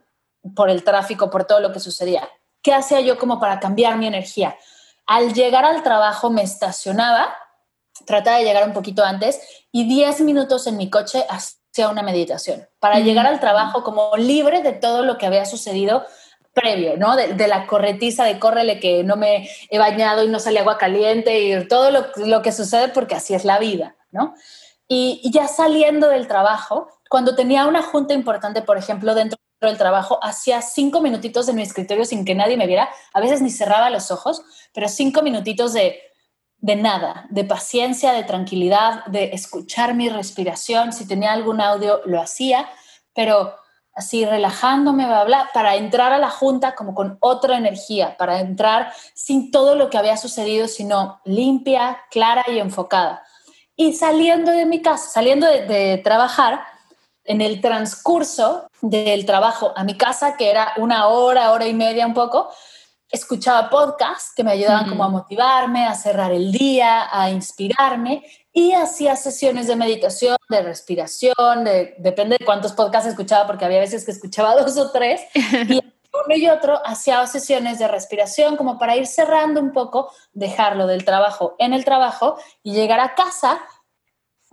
[0.55, 2.27] por el tráfico, por todo lo que sucedía.
[2.61, 4.57] ¿Qué hacía yo como para cambiar mi energía?
[5.05, 7.33] Al llegar al trabajo me estacionaba,
[8.05, 9.39] trataba de llegar un poquito antes
[9.71, 14.61] y 10 minutos en mi coche hacía una meditación para llegar al trabajo como libre
[14.61, 16.05] de todo lo que había sucedido
[16.59, 17.15] previo, ¿no?
[17.15, 21.41] De, la corretiza de córrele que no me he bañado y no sale agua caliente
[21.41, 24.35] y todo lo, que sucede porque así es la vida, ¿no?
[24.87, 30.19] Y, ya saliendo del trabajo, cuando tenía una junta importante, por ejemplo, dentro del trabajo,
[30.21, 33.89] hacía cinco minutitos en mi escritorio sin que nadie me viera, a veces ni cerraba
[33.89, 34.41] los ojos,
[34.73, 36.01] pero cinco minutitos de,
[36.57, 42.21] de nada, de paciencia, de tranquilidad, de escuchar mi respiración, si tenía algún audio lo
[42.21, 42.69] hacía,
[43.13, 43.55] pero
[43.99, 48.93] así relajándome, bla, bla, para entrar a la junta como con otra energía, para entrar
[49.13, 53.23] sin todo lo que había sucedido, sino limpia, clara y enfocada.
[53.75, 56.61] Y saliendo de mi casa, saliendo de, trabajar,
[57.25, 62.07] en el transcurso del trabajo a mi casa, que era una hora, hora y media
[62.07, 62.49] un poco,
[63.11, 68.23] escuchaba podcasts que me ayudaban como a motivarme, a cerrar el día, a inspirarme
[68.59, 73.79] y hacía sesiones de meditación, de respiración, de, depende de cuántos podcasts escuchaba, porque había
[73.79, 75.79] veces que escuchaba dos o tres, y
[76.25, 81.05] uno y otro hacía sesiones de respiración como para ir cerrando un poco, dejarlo del
[81.05, 83.61] trabajo en el trabajo y llegar a casa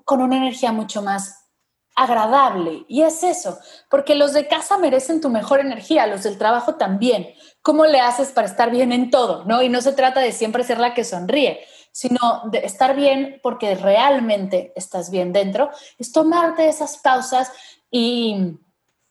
[0.04, 1.48] con una energía mucho más
[1.96, 2.84] agradable.
[2.86, 3.58] Y es eso,
[3.90, 7.34] porque los de casa merecen tu mejor energía, los del trabajo también.
[7.60, 9.44] ¿Cómo le haces para estar bien en todo?
[9.46, 9.62] ¿no?
[9.62, 13.74] Y no se trata de siempre ser la que sonríe, sino de estar bien porque
[13.74, 15.70] realmente estás bien dentro.
[15.96, 17.50] Es tomarte esas pausas
[17.90, 18.58] y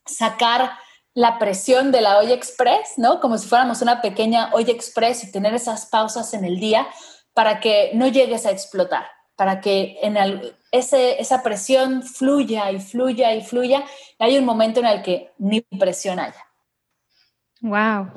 [0.04, 0.70] sacar
[1.12, 3.18] la presión de la olla express, ¿no?
[3.18, 6.86] Como si fuéramos una pequeña olla express y tener esas pausas en el día
[7.34, 10.16] para que no llegues a explotar, para que en
[10.70, 13.84] ese, esa presión fluya y fluya y fluya.
[14.16, 16.45] Y hay un momento en el que ni presión haya.
[17.66, 18.12] Wow.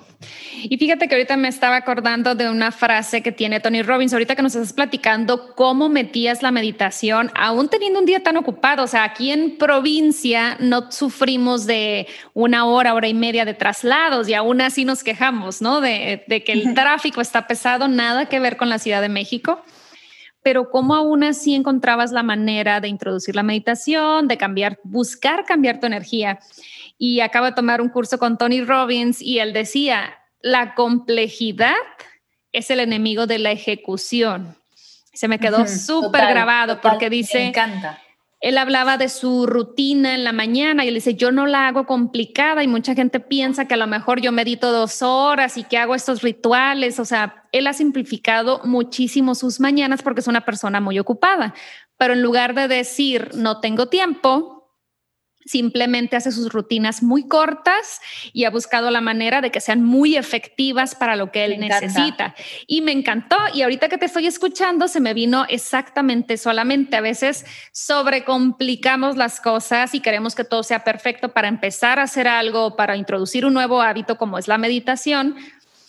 [0.64, 4.36] Y fíjate que ahorita me estaba acordando de una frase que tiene Tony Robbins, ahorita
[4.36, 8.84] que nos estás platicando cómo metías la meditación, aún teniendo un día tan ocupado.
[8.84, 14.30] O sea, aquí en provincia no sufrimos de una hora, hora y media de traslados
[14.30, 15.82] y aún así nos quejamos, ¿no?
[15.82, 19.64] De, de que el tráfico está pesado, nada que ver con la Ciudad de México
[20.42, 25.80] pero cómo aún así encontrabas la manera de introducir la meditación, de cambiar, buscar cambiar
[25.80, 26.40] tu energía.
[27.00, 31.74] Y acabo de tomar un curso con Tony Robbins y él decía, la complejidad
[32.52, 34.56] es el enemigo de la ejecución.
[35.14, 38.00] Se me quedó súper grabado porque dice, me encanta
[38.42, 41.86] él hablaba de su rutina en la mañana y él dice, yo no la hago
[41.86, 45.78] complicada y mucha gente piensa que a lo mejor yo medito dos horas y que
[45.78, 47.00] hago estos rituales.
[47.00, 51.54] O sea, él ha simplificado muchísimo sus mañanas porque es una persona muy ocupada.
[51.98, 54.59] Pero en lugar de decir, no tengo tiempo,
[55.50, 58.02] simplemente hace sus rutinas muy cortas
[58.34, 62.36] y ha buscado la manera de que sean muy efectivas para lo que él necesita.
[62.68, 63.36] Y me encantó.
[63.54, 66.98] Y ahorita que te estoy escuchando, se me vino exactamente solamente.
[66.98, 72.28] A veces sobrecomplicamos las cosas y queremos que todo sea perfecto para empezar a hacer
[72.28, 75.36] algo, para introducir un nuevo hábito como es la meditación.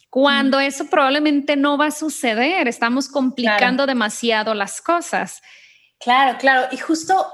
[0.09, 5.43] Cuando eso probablemente no va a suceder, estamos complicando demasiado las cosas.
[6.01, 6.69] Claro, claro.
[6.73, 7.27] Y justo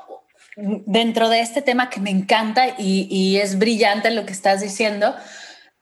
[0.57, 5.15] dentro de este tema que me encanta y, es brillante lo que estás diciendo,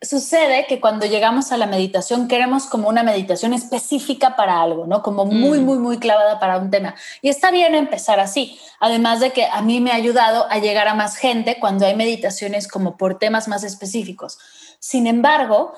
[0.02, 5.02] sucede que cuando llegamos a la meditación queremos como una meditación específica para algo, ¿no?
[5.02, 5.64] Como muy, mm.
[5.64, 6.94] muy, muy clavada para un tema.
[7.22, 8.58] Y está bien empezar así.
[8.80, 11.94] Además de que a mí me ha ayudado a llegar a más gente cuando hay
[11.94, 14.38] meditaciones como por temas más específicos.
[14.80, 15.72] Sin embargo,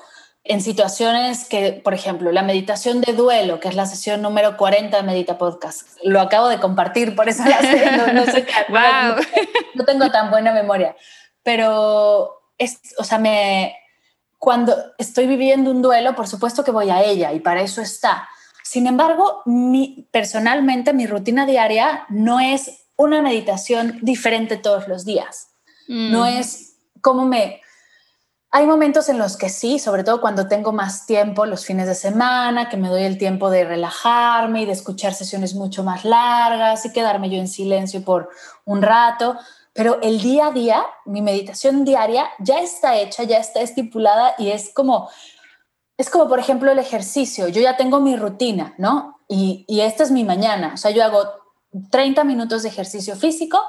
[0.49, 4.97] en situaciones que, por ejemplo, la meditación de duelo, que es la sesión número 40
[4.97, 9.15] de Medita Podcast, lo acabo de compartir, por eso la sé, no, sé, wow.
[9.75, 10.95] no, tengo tan buena memoria,
[11.43, 13.75] pero es, o sea, me,
[14.37, 18.27] cuando estoy viviendo un duelo, por supuesto que voy a ella y para eso está.
[18.63, 25.49] Sin embargo, mi, personalmente mi rutina diaria no es una meditación diferente todos los días.
[25.87, 26.39] No mm.
[26.39, 27.61] es como me
[28.49, 31.95] hay momentos en los que sí, sobre todo cuando tengo más tiempo, los fines de
[31.95, 36.85] semana, que me doy el tiempo de relajarme y de escuchar sesiones mucho más largas
[36.85, 38.29] y quedarme yo en silencio por
[38.63, 39.37] un rato.
[39.73, 44.49] Pero el día a día, mi meditación diaria ya está hecha, ya está estipulada y
[44.49, 45.09] es como,
[45.97, 47.49] es como por ejemplo el ejercicio.
[47.49, 49.19] Yo ya tengo mi rutina, ¿no?
[49.27, 50.71] Y, y esta es mi mañana.
[50.73, 51.25] O sea, yo hago
[51.91, 53.61] 30 minutos de ejercicio físico,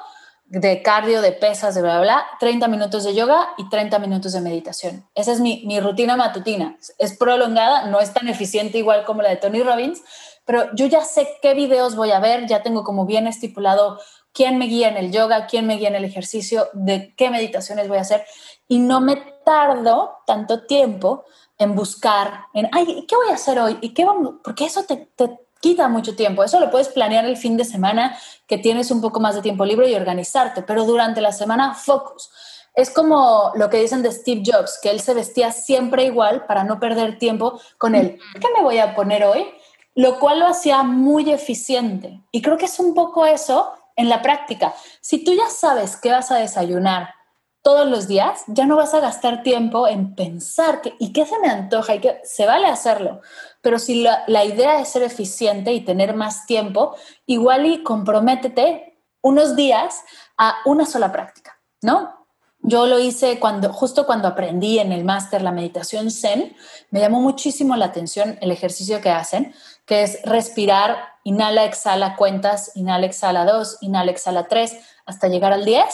[0.49, 4.33] de cardio, de pesas, de bla, bla, bla, 30 minutos de yoga y 30 minutos
[4.33, 5.07] de meditación.
[5.15, 6.79] Esa es mi, mi, rutina matutina.
[6.99, 10.03] Es prolongada, no es tan eficiente igual como la de Tony Robbins,
[10.47, 13.99] pero yo ya sé qué videos voy a ver, ya tengo como bien estipulado
[14.33, 17.89] quién me guía en el yoga, quién me guía en el ejercicio, de qué meditaciones
[17.89, 18.25] voy a hacer
[18.69, 21.25] y no me tardo tanto tiempo
[21.59, 23.79] en buscar, en, ay, ¿qué voy a hacer hoy?
[23.81, 24.37] ¿Y qué vamos?
[24.45, 25.29] Porque eso te, te
[25.61, 26.45] quita mucho tiempo.
[26.45, 29.65] Eso lo puedes planear el fin de semana que tienes un poco más de tiempo
[29.65, 32.31] libre y organizarte, pero durante la semana, focus.
[32.75, 36.65] Es como lo que dicen de Steve Jobs, que él se vestía siempre igual para
[36.65, 38.21] no perder tiempo con él.
[38.41, 39.47] ¿Qué me voy a poner hoy?
[39.95, 42.23] Lo cual lo hacía muy eficiente.
[42.31, 44.75] Y creo que es un poco eso en la práctica.
[45.01, 47.15] Si tú ya sabes qué vas a desayunar
[47.63, 51.39] todos los días, ya no vas a gastar tiempo en pensar que, y qué se
[51.41, 53.21] me antoja y que se vale hacerlo.
[53.61, 56.95] Pero si la, idea es ser eficiente y tener más tiempo,
[57.27, 60.03] igual y comprométete unos días
[60.37, 62.17] a una sola práctica, ¿no?
[62.61, 66.57] Yo lo hice cuando, justo cuando aprendí en el máster la meditación Zen,
[66.91, 69.55] me llamó muchísimo la atención el ejercicio que hacen,
[69.87, 75.65] que es respirar, inhala, exhala, cuentas, inhala, exhala dos, inhala, exhala tres, hasta llegar al
[75.65, 75.85] 10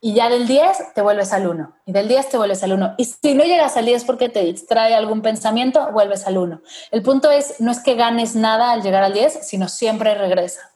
[0.00, 2.94] y ya del 10 te vuelves al 1 y del 10 te vuelves al 1.
[2.96, 6.62] Y si no llegas al 10 porque te distrae algún pensamiento, vuelves al 1.
[6.90, 10.70] El punto es, no es que ganes nada al llegar al 10, sino siempre regresa,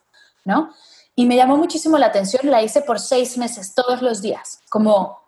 [0.44, 0.74] ¿no?
[1.16, 5.22] Y me llamó muchísimo la atención, la hice por seis meses, todos los días, como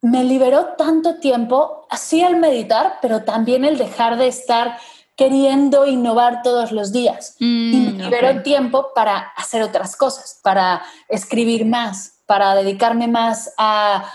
[0.00, 4.78] me liberó tanto tiempo, así al meditar, pero también el dejar de estar
[5.16, 7.36] queriendo innovar todos los días.
[7.38, 13.52] Mm, y me liberó tiempo para hacer otras cosas, para escribir más, para dedicarme más
[13.58, 14.10] a,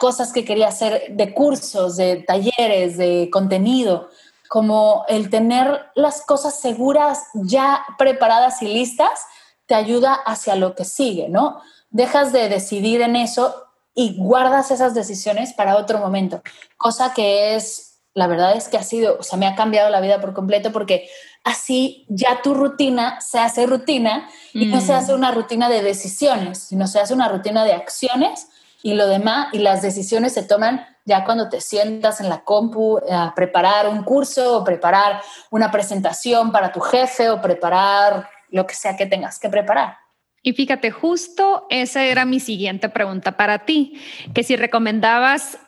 [0.00, 4.10] cosas que quería hacer de cursos, de talleres, de contenido,
[4.48, 9.24] como el tener las cosas seguras ya preparadas y listas
[9.66, 11.62] te ayuda hacia lo que sigue, ¿no?
[11.88, 16.42] Dejas de decidir en eso y guardas esas decisiones para otro momento,
[16.76, 20.00] cosa que es, la verdad es que ha sido, o sea, me ha cambiado la
[20.00, 21.08] vida por completo porque
[21.44, 24.96] así ya tu rutina se hace rutina y no se mm.
[24.96, 28.48] hace una rutina de decisiones, sino se hace una rutina de acciones
[28.82, 33.00] y lo demás, y las decisiones se toman ya cuando te sientas en la compu
[33.10, 35.20] a preparar un curso o preparar
[35.50, 39.96] una presentación para tu jefe o preparar lo que sea que tengas que preparar.
[40.42, 44.00] Y fíjate, justo esa era mi siguiente pregunta para ti,
[44.34, 45.58] que si recomendabas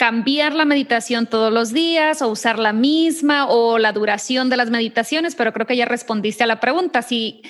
[0.00, 4.70] cambiar la meditación todos los días o usar la misma o la duración de las
[4.70, 7.02] meditaciones, pero creo que ya respondiste a la pregunta.
[7.02, 7.42] Si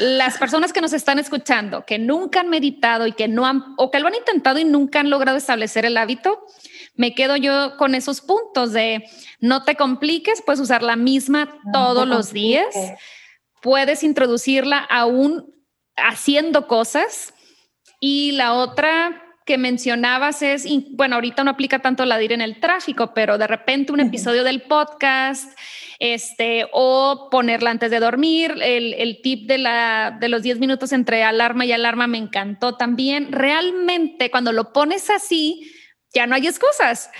[0.00, 3.92] las personas que nos están escuchando, que nunca han meditado y que no han, o
[3.92, 6.44] que lo han intentado y nunca han logrado establecer el hábito,
[6.96, 12.08] me quedo yo con esos puntos de no te compliques, puedes usar la misma todos
[12.08, 12.74] los días,
[13.60, 15.54] puedes introducirla aún
[15.96, 17.32] haciendo cosas.
[18.00, 19.22] Y la otra
[19.52, 23.36] que mencionabas es, bueno, ahorita no aplica tanto la de ir en el tráfico, pero
[23.36, 25.52] de repente un episodio del podcast,
[25.98, 30.92] este, o ponerla antes de dormir, el, el tip de, la, de los 10 minutos
[30.92, 33.30] entre alarma y alarma me encantó también.
[33.30, 35.70] Realmente cuando lo pones así,
[36.14, 37.10] ya no hay excusas.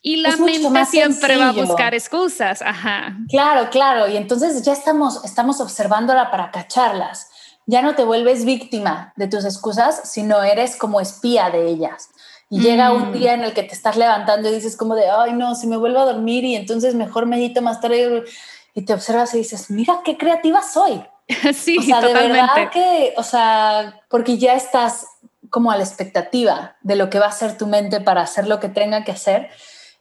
[0.00, 2.62] Y la mente siempre va a buscar excusas.
[2.62, 3.18] Ajá.
[3.28, 4.08] Claro, claro.
[4.08, 7.31] Y entonces ya estamos, estamos observándola para cacharlas
[7.66, 12.10] ya no te vuelves víctima de tus excusas, sino eres como espía de ellas.
[12.50, 13.12] Y llega un mm.
[13.12, 15.78] día en el que te estás levantando y dices como de, ay no, si me
[15.78, 18.24] vuelvo a dormir y entonces mejor medito más tarde
[18.74, 21.02] y te observas y dices, mira qué creativa soy.
[21.54, 25.06] Sí, o sea, de verdad que, o sea, porque ya estás
[25.48, 28.60] como a la expectativa de lo que va a hacer tu mente para hacer lo
[28.60, 29.48] que tenga que hacer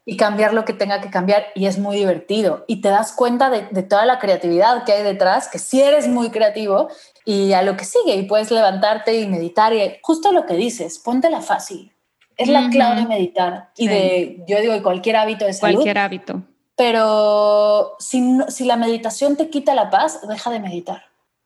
[0.04, 3.50] y cambiar lo que tenga que cambiar y es muy divertido y te das cuenta
[3.50, 6.90] de, de, toda la creatividad que hay detrás, que si eres muy creativo
[7.26, 11.00] y a lo que sigue y puedes levantarte y meditar y justo lo que dices,
[11.00, 11.94] póntela fácil.
[12.38, 15.76] Es la clave de meditar y de, yo digo, cualquier hábito de salud.
[15.76, 16.42] Cualquier hábito.
[16.76, 21.04] Pero si, si la meditación te quita la paz, deja de meditar.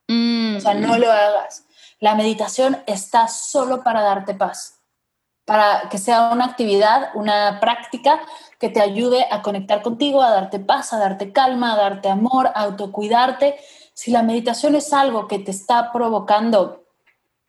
[0.07, 1.65] O sea, no lo hagas.
[1.99, 4.79] La meditación está solo para darte paz,
[5.45, 8.21] para que sea una actividad, una práctica
[8.59, 12.47] que te ayude a conectar contigo, a darte paz, a darte calma, a darte amor,
[12.47, 13.57] a autocuidarte
[13.95, 16.83] si la meditación es algo que te está provocando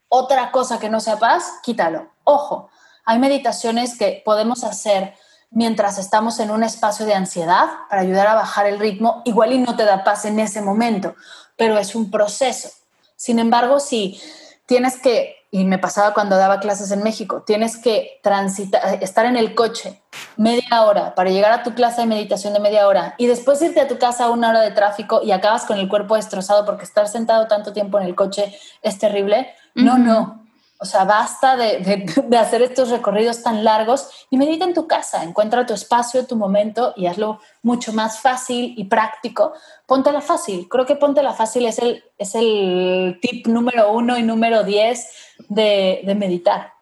[0.07, 2.07] otra cosa que no sea paz, quítalo.
[2.23, 2.69] Ojo,
[3.05, 5.13] hay meditaciones que podemos hacer
[5.51, 9.59] mientras estamos en un espacio de ansiedad para ayudar a bajar el ritmo, igual y
[9.59, 11.15] no te da paz en ese momento,
[11.57, 12.69] pero es un proceso.
[13.17, 14.21] Sin embargo, si
[14.65, 19.37] tienes que y me pasaba cuando daba clases en México, tienes que transitar, estar en
[19.37, 20.01] el coche
[20.35, 23.79] media hora para llegar a tu clase de meditación de media hora y después irte
[23.79, 27.07] a tu casa una hora de tráfico y acabas con el cuerpo destrozado porque estar
[27.07, 29.47] sentado tanto tiempo en el coche es terrible.
[29.75, 30.46] No, no.
[30.79, 32.05] O sea, basta de,
[32.37, 36.93] hacer estos recorridos tan largos y medita en tu casa, encuentra tu espacio, tu momento
[36.95, 39.53] y hazlo mucho más fácil y práctico.
[39.85, 40.67] Póntela fácil.
[40.69, 45.09] Creo que póntela fácil es el, es el tip número uno y número diez
[45.49, 46.73] de, meditar.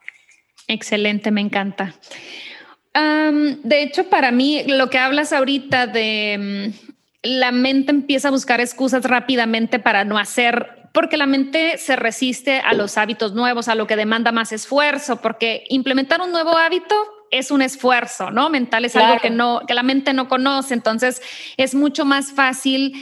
[0.68, 1.94] Excelente, me encanta.
[2.94, 8.62] de hecho, para mí, lo que hablas ahorita de mm, la mente empieza a buscar
[8.62, 13.76] excusas rápidamente para no hacer porque la mente se resiste a los hábitos nuevos, a
[13.76, 16.96] lo que demanda más esfuerzo, porque implementar un nuevo hábito
[17.32, 18.50] es un esfuerzo, ¿no?
[18.50, 21.22] Mental es algo que no que la mente no conoce, entonces
[21.58, 22.94] es mucho más fácil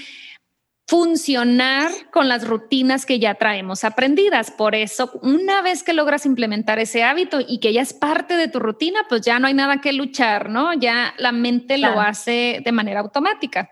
[0.86, 4.52] funcionar con las rutinas que ya traemos aprendidas.
[4.52, 8.50] Por eso, una vez que logras implementar ese hábito y que ya es parte de
[8.50, 10.74] tu rutina, pues ya no hay nada que luchar, ¿no?
[10.74, 13.72] Ya la mente lo hace de manera automática.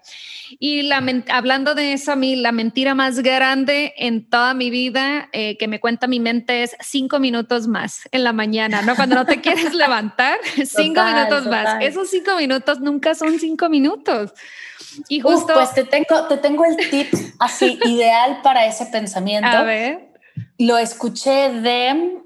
[0.60, 5.30] Y la, hablando de eso, a mí la mentira más grande en toda mi vida
[5.34, 8.96] eh, que me cuenta mi mente es cinco minutos más en la mañana, ¿no?
[8.96, 11.82] Cuando no te quieres levantar, cinco minutos más.
[11.82, 14.34] Esos cinco minutos nunca son cinco minutos.
[15.08, 15.54] Y justo...
[15.54, 17.01] pues te tengo, te tengo el tip
[17.40, 19.50] así ideal para ese pensamiento.
[19.50, 20.14] A ver.
[20.58, 22.22] Lo escuché de...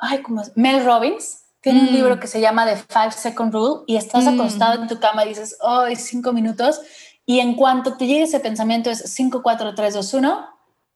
[0.00, 0.56] Ay, ¿cómo es?
[0.56, 1.44] Mel Robbins.
[1.60, 1.94] Tiene un mm.
[1.94, 4.28] libro que se llama The Five Second Rule y estás mm.
[4.28, 6.80] acostado en tu cama y dices, oh, cinco minutos.
[7.28, 10.48] Y en cuanto te llegue ese pensamiento es 5, 4, 3, 2, 1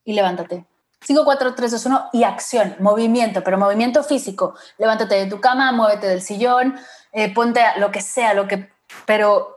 [0.07, 0.65] y levántate.
[1.03, 4.55] 5, 4, 3, 2, 1 y acción, movimiento, pero movimiento físico.
[4.79, 6.75] Levántate de tu cama, muévete del sillón,
[7.13, 8.71] eh, ponte lo que sea, lo que,
[9.05, 9.57] pero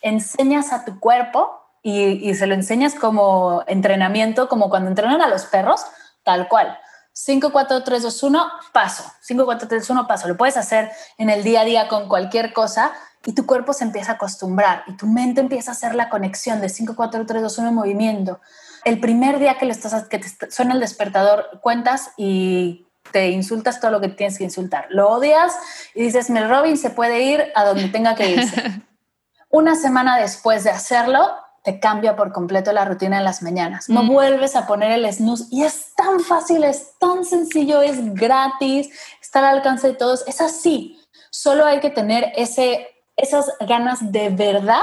[0.00, 5.28] enseñas a tu cuerpo y, y, se lo enseñas como entrenamiento, como cuando entrenan a
[5.28, 5.84] los perros,
[6.22, 6.78] tal cual.
[7.12, 9.04] 5, 4, 3, 2, 1, paso.
[9.20, 10.28] 5, 4, 3, 2, 1, paso.
[10.28, 12.92] Lo puedes hacer en el día a día con cualquier cosa
[13.24, 16.60] y tu cuerpo se empieza a acostumbrar y tu mente empieza a hacer la conexión
[16.60, 18.40] de 5, 4, 3, 2, 1 en movimiento.
[18.84, 23.80] El primer día que, le estás, que te suena el despertador, cuentas y te insultas
[23.80, 24.86] todo lo que tienes que insultar.
[24.90, 25.54] Lo odias
[25.94, 28.82] y dices, Mel Robin se puede ir a donde tenga que irse.
[29.50, 31.30] Una semana después de hacerlo,
[31.62, 33.88] te cambia por completo la rutina en las mañanas.
[33.88, 34.08] No mm.
[34.08, 38.90] vuelves a poner el snooze y es tan fácil, es tan sencillo, es gratis,
[39.20, 40.24] está al alcance de todos.
[40.26, 41.00] Es así.
[41.30, 44.82] Solo hay que tener ese, esas ganas de verdad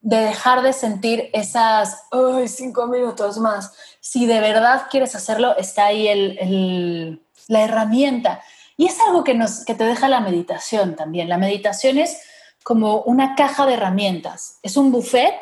[0.00, 3.72] de dejar de sentir esas Ay, cinco minutos más.
[4.00, 8.40] Si de verdad quieres hacerlo, está ahí el, la herramienta.
[8.76, 11.28] Y es algo que, nos, que te deja la meditación también.
[11.28, 12.20] La meditación es
[12.62, 14.58] como una caja de herramientas.
[14.62, 15.34] Es un buffet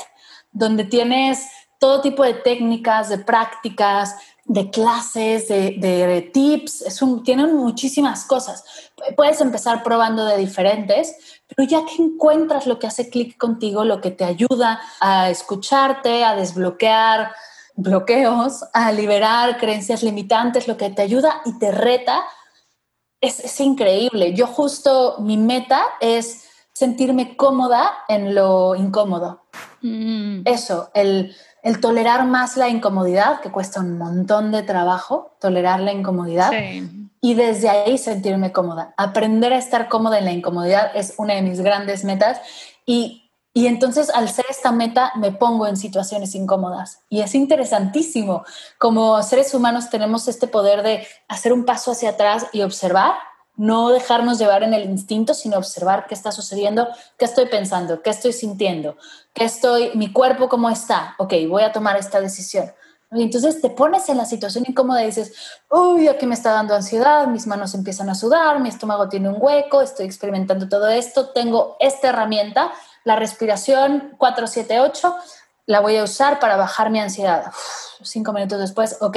[0.55, 1.47] donde tienes
[1.79, 8.65] todo tipo de técnicas, de prácticas, de clases, de, tips, es tienen muchísimas cosas.
[9.17, 11.15] Puedes empezar probando de diferentes,
[11.49, 16.25] pero ya que encuentras lo que hace clic contigo, lo que te ayuda a escucharte,
[16.25, 17.33] a desbloquear
[17.75, 22.23] bloqueos, a liberar creencias limitantes, lo que te ayuda y te reta,
[23.21, 24.35] es, es increíble.
[24.35, 29.45] Yo justo mi meta es sentirme cómoda en lo incómodo.
[29.85, 30.45] Mm.
[30.47, 31.37] Eso, el,
[31.83, 36.53] tolerar más la incomodidad, que cuesta un montón de trabajo, tolerar la incomodidad.
[37.21, 38.95] Y desde ahí sentirme cómoda.
[38.97, 42.41] Aprender a estar cómoda en la incomodidad es una de mis grandes metas.
[42.87, 47.01] Y, y entonces al ser esta meta me pongo en situaciones incómodas.
[47.11, 48.45] Y es interesantísimo.
[48.79, 53.13] Como seres humanos tenemos este poder de hacer un paso hacia atrás y observar
[53.57, 56.89] no dejarnos llevar en el instinto, sino observar qué está sucediendo,
[57.19, 58.97] qué estoy pensando, qué estoy sintiendo,
[59.33, 62.73] qué estoy, mi cuerpo cómo está, ok, voy a tomar esta decisión.
[63.13, 65.33] Y entonces te pones en la situación incómoda y dices,
[65.71, 69.37] uy, aquí me está dando ansiedad, mis manos empiezan a sudar, mi estómago tiene un
[69.39, 72.73] hueco, estoy experimentando todo esto, tengo esta herramienta,
[73.05, 75.15] la respiración 478,
[75.67, 77.53] la voy a usar para bajar mi ansiedad.
[78.03, 79.17] cinco minutos después, ok,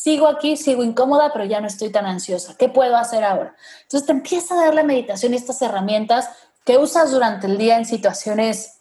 [0.00, 2.56] sigo aquí, sigo incómoda, pero ya no estoy tan ansiosa.
[2.56, 3.54] ¿Qué puedo hacer ahora?
[3.82, 6.28] Entonces te empieza a dar la meditación y estas herramientas
[6.64, 8.80] que usas durante el día en situaciones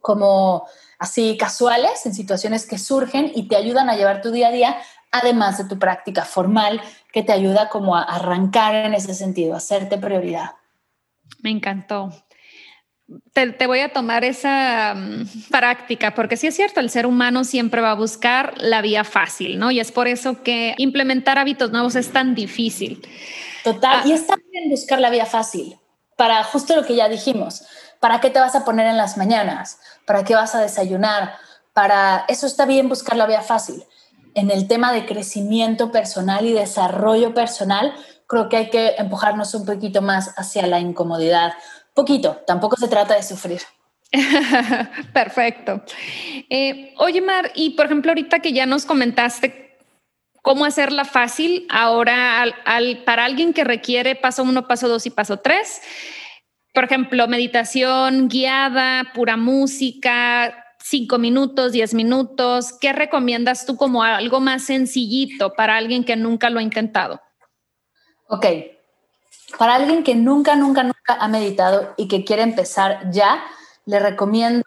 [0.00, 0.66] como
[0.98, 4.76] así casuales, en situaciones que surgen y te ayudan a llevar tu día a día,
[5.10, 6.80] además de tu práctica formal
[7.12, 10.52] que te ayuda como a arrancar en ese sentido, a hacerte prioridad.
[11.40, 12.10] Me encantó
[13.32, 17.80] te, voy a tomar esa mm, práctica, porque sí es cierto, el ser humano siempre
[17.80, 19.70] va a buscar la vía fácil, ¿no?
[19.70, 23.06] Y es por eso que implementar hábitos nuevos es tan difícil.
[23.62, 24.14] Total, y ah.
[24.14, 25.78] está bien buscar la vía fácil,
[26.16, 27.64] para justo lo que ya dijimos,
[28.00, 29.78] ¿para qué te vas a poner en las mañanas?
[30.04, 31.34] ¿Para qué vas a desayunar?
[31.72, 33.84] Para eso está bien buscar la vía fácil.
[34.34, 37.94] En el tema de crecimiento personal y desarrollo personal,
[38.26, 41.52] creo que hay que empujarnos un poquito más hacia la incomodidad
[41.96, 43.62] Poquito, tampoco se trata de sufrir.
[45.14, 45.82] Perfecto.
[46.50, 49.78] Eh, oye, Mar, y por ejemplo, ahorita que ya nos comentaste
[50.42, 55.38] cómo hacerla fácil, ahora al, para alguien que requiere paso uno, paso dos y paso
[55.38, 55.80] tres,
[56.74, 64.40] por ejemplo, meditación guiada, pura música, cinco minutos, diez minutos, ¿qué recomiendas tú como algo
[64.40, 67.22] más sencillito para alguien que nunca lo ha intentado?
[68.28, 68.44] Ok,
[69.58, 73.42] para alguien que nunca, nunca, nunca ha meditado y que quiere empezar ya,
[73.84, 74.64] le recomiendo,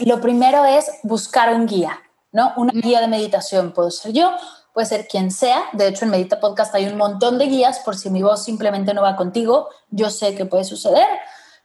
[0.00, 2.00] lo primero es buscar un guía,
[2.32, 2.52] ¿no?
[2.56, 3.72] Una guía de meditación.
[3.72, 4.32] Puedo ser yo,
[4.72, 5.64] puede ser quien sea.
[5.72, 8.94] De hecho, en Medita Podcast hay un montón de guías por si mi voz simplemente
[8.94, 9.68] no va contigo.
[9.90, 11.06] Yo sé que puede suceder.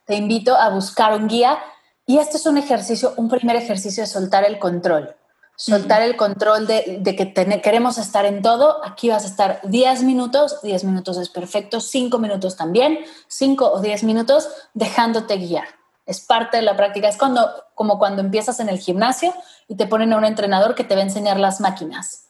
[0.04, 1.58] Te invito a buscar un guía.
[2.06, 5.16] Y este es un ejercicio, un primer ejercicio de soltar el control
[5.56, 8.84] soltar el control de, que queremos estar en todo.
[8.84, 12.98] Aquí vas a estar 10 minutos, 10 minutos es perfecto, 5 minutos también,
[13.28, 15.68] 5 o 10 minutos dejándote guiar.
[16.06, 19.32] Es parte de la práctica, es cuando, como cuando empiezas en el gimnasio
[19.68, 22.26] y te ponen a un entrenador que te va a enseñar las máquinas.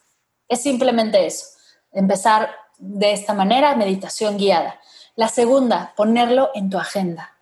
[0.49, 1.47] Es simplemente eso,
[1.91, 4.81] empezar de esta manera, meditación guiada.
[5.17, 7.35] La segunda, ponerlo en tu agenda.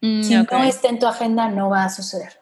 [0.00, 2.41] Mm, si no está en tu agenda, no va a suceder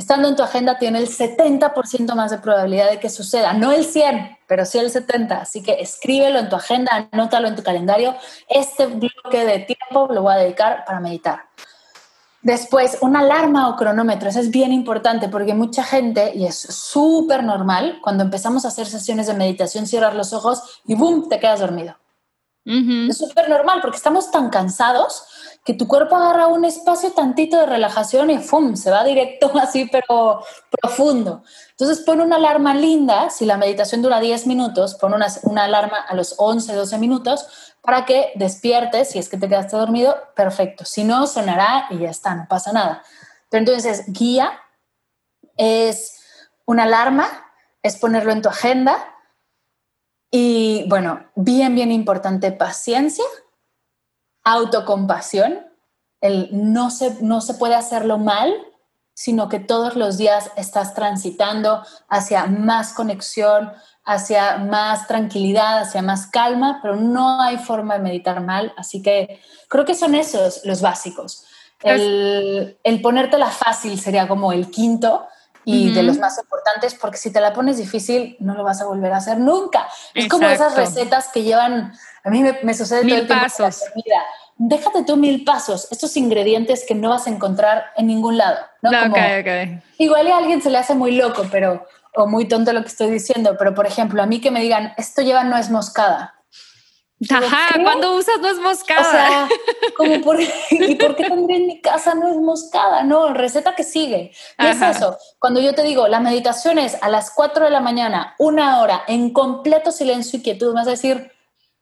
[0.00, 3.84] estando en tu agenda tiene el 70% más de probabilidad de que suceda, no el
[3.84, 5.42] 100, pero sí el 70.
[5.42, 8.16] Así que escríbelo en tu agenda, anótalo en tu calendario.
[8.48, 11.42] Este bloque de tiempo lo voy a dedicar para meditar.
[12.40, 17.44] Después, una alarma o cronómetro, eso es bien importante porque mucha gente, y es súper
[17.44, 21.60] normal, cuando empezamos a hacer sesiones de meditación, cierras los ojos y ¡boom!, te quedas
[21.60, 21.96] dormido.
[22.64, 25.24] Es súper normal porque estamos tan cansados
[25.64, 28.76] que tu cuerpo agarra un espacio tantito de relajación y ¡fum!
[28.76, 31.42] se va directo así, pero profundo.
[31.70, 35.98] Entonces pon una alarma linda, si la meditación dura 10 minutos, pon una, una alarma
[35.98, 37.46] a los 11, 12 minutos
[37.82, 40.84] para que despiertes, si es que te quedaste dormido, perfecto.
[40.84, 43.02] Si no, sonará y ya está, no pasa nada.
[43.48, 44.60] Pero entonces, guía
[45.56, 46.20] es
[46.66, 47.28] una alarma,
[47.82, 49.14] es ponerlo en tu agenda
[50.30, 53.24] y bueno, bien, bien importante, paciencia,
[54.44, 55.66] autocompasión,
[56.20, 58.54] el no se, no se puede hacerlo mal,
[59.14, 63.72] sino que todos los días estás transitando hacia más conexión,
[64.04, 69.40] hacia más tranquilidad, hacia más calma, pero no hay forma de meditar mal, así que
[69.68, 71.44] creo que son esos los básicos.
[71.82, 75.26] El, el ponértela fácil sería como el quinto,
[75.72, 78.86] y de los más importantes, porque si te la pones difícil, no lo vas a
[78.86, 79.88] volver a hacer nunca.
[80.14, 81.92] Es como esas recetas que llevan,
[82.24, 83.82] a mí me, sucede mil todo el pasos.
[83.94, 84.18] Mira,
[84.56, 88.58] déjate tú mil pasos, estos ingredientes que no vas a encontrar en ningún lado.
[88.82, 88.90] ¿no?
[89.98, 93.10] Igual a alguien se le hace muy loco, pero, o muy tonto lo que estoy
[93.10, 96.34] diciendo, pero por ejemplo, a mí que me digan, esto lleva nuez moscada.
[97.28, 99.00] Ajá, cuando usas nuez moscada.
[99.00, 99.48] O sea,
[99.96, 103.02] como por, ¿y por qué tendré en mi casa nuez moscada?
[103.02, 104.32] No, receta que sigue.
[104.58, 105.18] ¿Qué es eso?
[105.38, 109.02] Cuando yo te digo, la meditación es a las 4 de la mañana, una hora,
[109.06, 111.30] en completo silencio y quietud, vas a decir,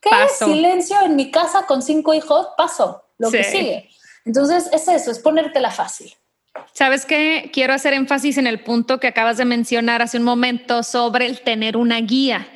[0.01, 2.49] ¿qué es silencio en mi casa con cinco hijos?
[2.57, 3.91] Paso, lo que sigue.
[4.25, 6.13] Entonces, es eso, es ponértela fácil.
[6.73, 10.83] Sabes que quiero hacer énfasis en el punto que acabas de mencionar hace un momento
[10.83, 12.49] sobre el tener una guía.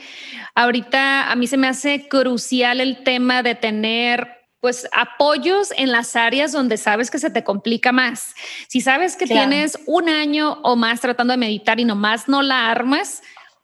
[0.55, 6.15] Ahorita a mí se me hace crucial el tema de tener pues apoyos en las
[6.15, 8.33] áreas donde sabes que se te complica más.
[8.69, 12.71] Si sabes que tienes un año o más tratando de meditar y nomás no la
[12.71, 13.23] armas,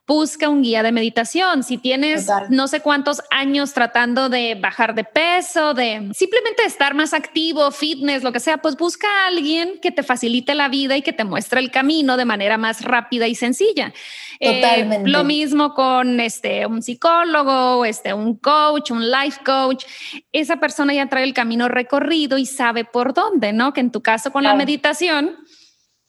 [0.09, 1.63] busca un guía de meditación.
[1.63, 7.13] Si tienes no sé cuántos años tratando de bajar de peso, de simplemente estar más
[7.13, 11.03] activo, fitness, lo que sea, pues busca a alguien que te facilite la vida y
[11.03, 13.93] que te muestre el camino de manera más rápida y sencilla.
[14.41, 15.11] Eh, Totalmente.
[15.11, 19.85] lo mismo con este, un psicólogo, este, un coach, un life coach.
[20.33, 23.75] Esa persona ya trae el camino recorrido y sabe por dónde, ¿no?
[23.75, 25.37] Que en tu caso con la meditación,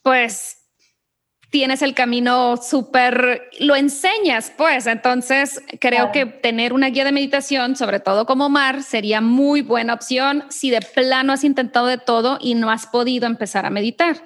[0.04, 0.59] pues
[1.50, 4.86] tienes el camino súper, lo enseñas, pues.
[4.88, 9.94] Entonces, creo que tener una guía de meditación, sobre todo como Mar, sería muy buena
[9.94, 14.24] opción si de plano has intentado de todo y no has podido empezar a meditar.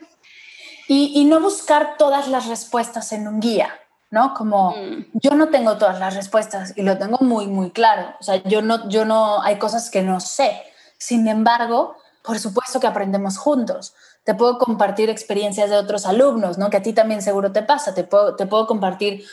[0.88, 3.74] Y, no buscar todas las respuestas en un guía,
[4.12, 4.34] ¿no?
[4.34, 5.06] Como mm.
[5.14, 8.14] yo no tengo todas las respuestas y lo tengo muy, muy claro.
[8.20, 10.62] O sea, yo no, yo no, hay cosas que no sé.
[10.98, 13.94] Sin embargo, por supuesto que aprendemos juntos
[14.24, 16.70] te puedo compartir experiencias de otros alumnos, ¿no?
[16.70, 19.24] Que a ti también seguro te pasa, te puedo, te puedo compartir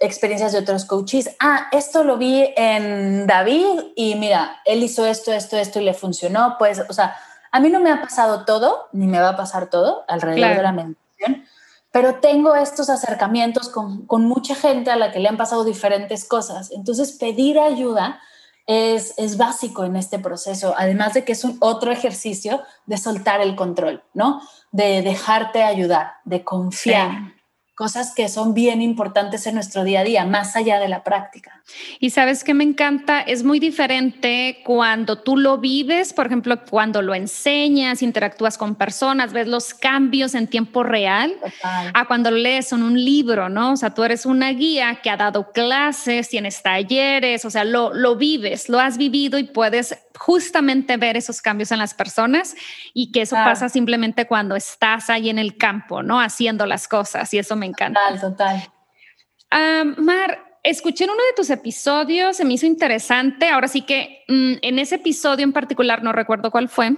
[0.00, 1.30] experiencias de otros coaches.
[1.40, 5.94] Ah, esto lo vi en David y mira, él hizo esto, esto, esto y le
[5.94, 6.56] funcionó.
[6.58, 7.16] Pues, o sea,
[7.52, 10.62] a mí no me ha pasado todo, ni me va a pasar todo alrededor de
[10.62, 11.44] la meditación,
[11.90, 16.24] pero tengo estos acercamientos con, con mucha gente a la que le han pasado diferentes
[16.24, 16.70] cosas.
[16.72, 18.20] Entonces, pedir ayuda
[18.66, 23.54] es, básico en este proceso, además de que es un otro ejercicio de soltar el
[23.54, 24.42] control, ¿no?
[24.72, 27.35] De dejarte ayudar, de confiar
[27.76, 31.62] cosas que son bien importantes en nuestro día a día, más allá de la práctica.
[32.00, 37.02] Y sabes que me encanta, es muy diferente cuando tú lo vives, por ejemplo, cuando
[37.02, 42.72] lo enseñas, interactúas con personas, ves los cambios en tiempo real, a cuando lo lees
[42.72, 43.72] en un libro, ¿no?
[43.72, 47.92] O sea, tú eres una guía que ha dado clases, tienes talleres, o sea, lo,
[47.92, 52.54] lo vives, lo has vivido y puedes justamente ver esos cambios en las personas
[52.94, 56.20] y que eso pasa simplemente cuando estás ahí en el campo, ¿no?
[56.20, 58.00] Haciendo las cosas y eso me encanta.
[58.08, 59.94] Total, total.
[59.98, 64.54] Mar, escuché en uno de tus episodios, se me hizo interesante, ahora sí que mm,
[64.62, 66.96] en ese episodio en particular, no recuerdo cuál fue,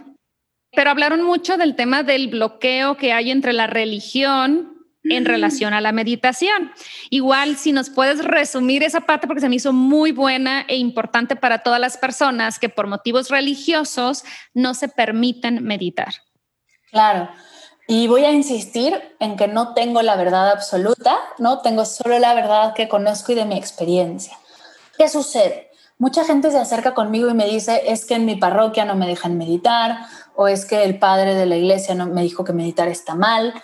[0.73, 5.81] pero hablaron mucho del tema del bloqueo que hay entre la religión en relación a
[5.81, 6.73] la meditación.
[7.11, 11.37] Igual, si nos puedes resumir esa parte, porque se me hizo muy buena e importante
[11.37, 16.15] para todas las personas que por motivos religiosos no se permiten meditar.
[16.91, 17.31] Claro.
[17.91, 22.35] Y voy a insistir en que no tengo la verdad absoluta, no tengo solo la
[22.35, 24.39] verdad que conozco y de mi experiencia.
[24.99, 25.71] ¿Qué sucede?
[25.97, 29.07] Mucha gente se acerca conmigo y me dice, es que en mi parroquia no me
[29.07, 30.01] dejan meditar,
[30.37, 33.55] o es que el padre de la iglesia no me dijo que meditar está mal.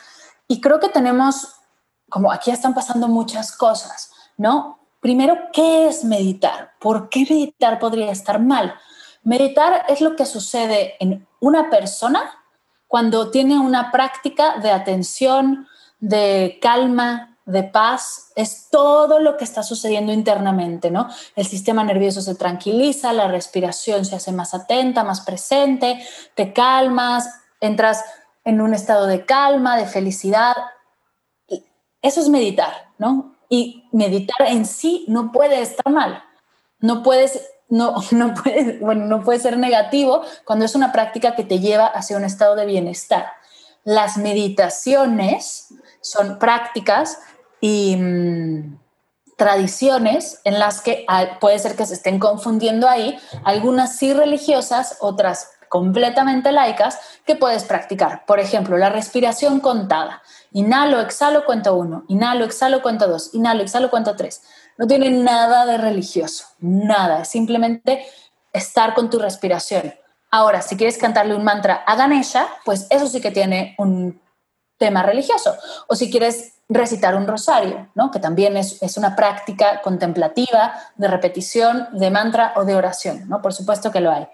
[0.49, 1.57] Y creo que tenemos,
[2.09, 4.79] como aquí están pasando muchas cosas, ¿no?
[5.01, 6.73] Primero, ¿qué es meditar?
[6.81, 8.75] ¿Por qué meditar podría estar mal?
[9.23, 12.41] Meditar es lo que sucede en una persona
[12.95, 15.67] cuando tiene una práctica de atención,
[15.99, 21.09] de calma, de paz, es todo lo que está sucediendo internamente, ¿no?
[21.35, 27.29] El sistema nervioso se tranquiliza, la respiración se hace más atenta, más presente, te calmas,
[27.61, 28.05] entras
[28.45, 30.55] en un estado de calma, de felicidad.
[32.01, 33.35] Eso es meditar, ¿no?
[33.49, 36.23] Y meditar en sí no puede estar mal.
[36.79, 41.45] No puedes no, no, puede, bueno, no puede ser negativo cuando es una práctica que
[41.45, 43.27] te lleva hacia un estado de bienestar.
[43.85, 45.69] Las meditaciones
[46.01, 47.19] son prácticas
[47.61, 48.79] y mm,
[49.37, 51.07] tradiciones en las que
[51.41, 57.65] puede ser que se estén confundiendo ahí, algunas sí religiosas, otras completamente laicas, que puedes
[57.65, 58.25] practicar.
[58.27, 60.23] Por ejemplo, la respiración contada.
[60.53, 62.05] Inhalo, exhalo, cuento uno.
[62.07, 63.35] Inhalo, exhalo, cuento dos.
[63.35, 64.43] Inhalo, exhalo, cuento tres.
[64.77, 67.23] No tiene nada de religioso, nada.
[67.23, 68.07] Es simplemente
[68.53, 69.95] estar con tu respiración.
[70.31, 74.21] Ahora, si quieres cantarle un mantra a Ganesha, pues eso sí que tiene un
[74.79, 75.55] tema religioso.
[75.87, 78.11] O si quieres recitar un rosario, ¿no?
[78.11, 83.43] que también es, una práctica contemplativa de repetición de mantra o de oración, ¿no?
[83.43, 84.27] por supuesto que lo hay.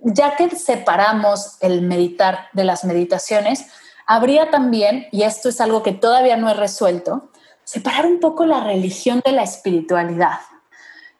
[0.00, 3.66] Ya que separamos el meditar de las meditaciones,
[4.06, 7.30] habría también, y esto es algo que todavía no he resuelto,
[7.66, 10.38] separar un poco la religión de la espiritualidad.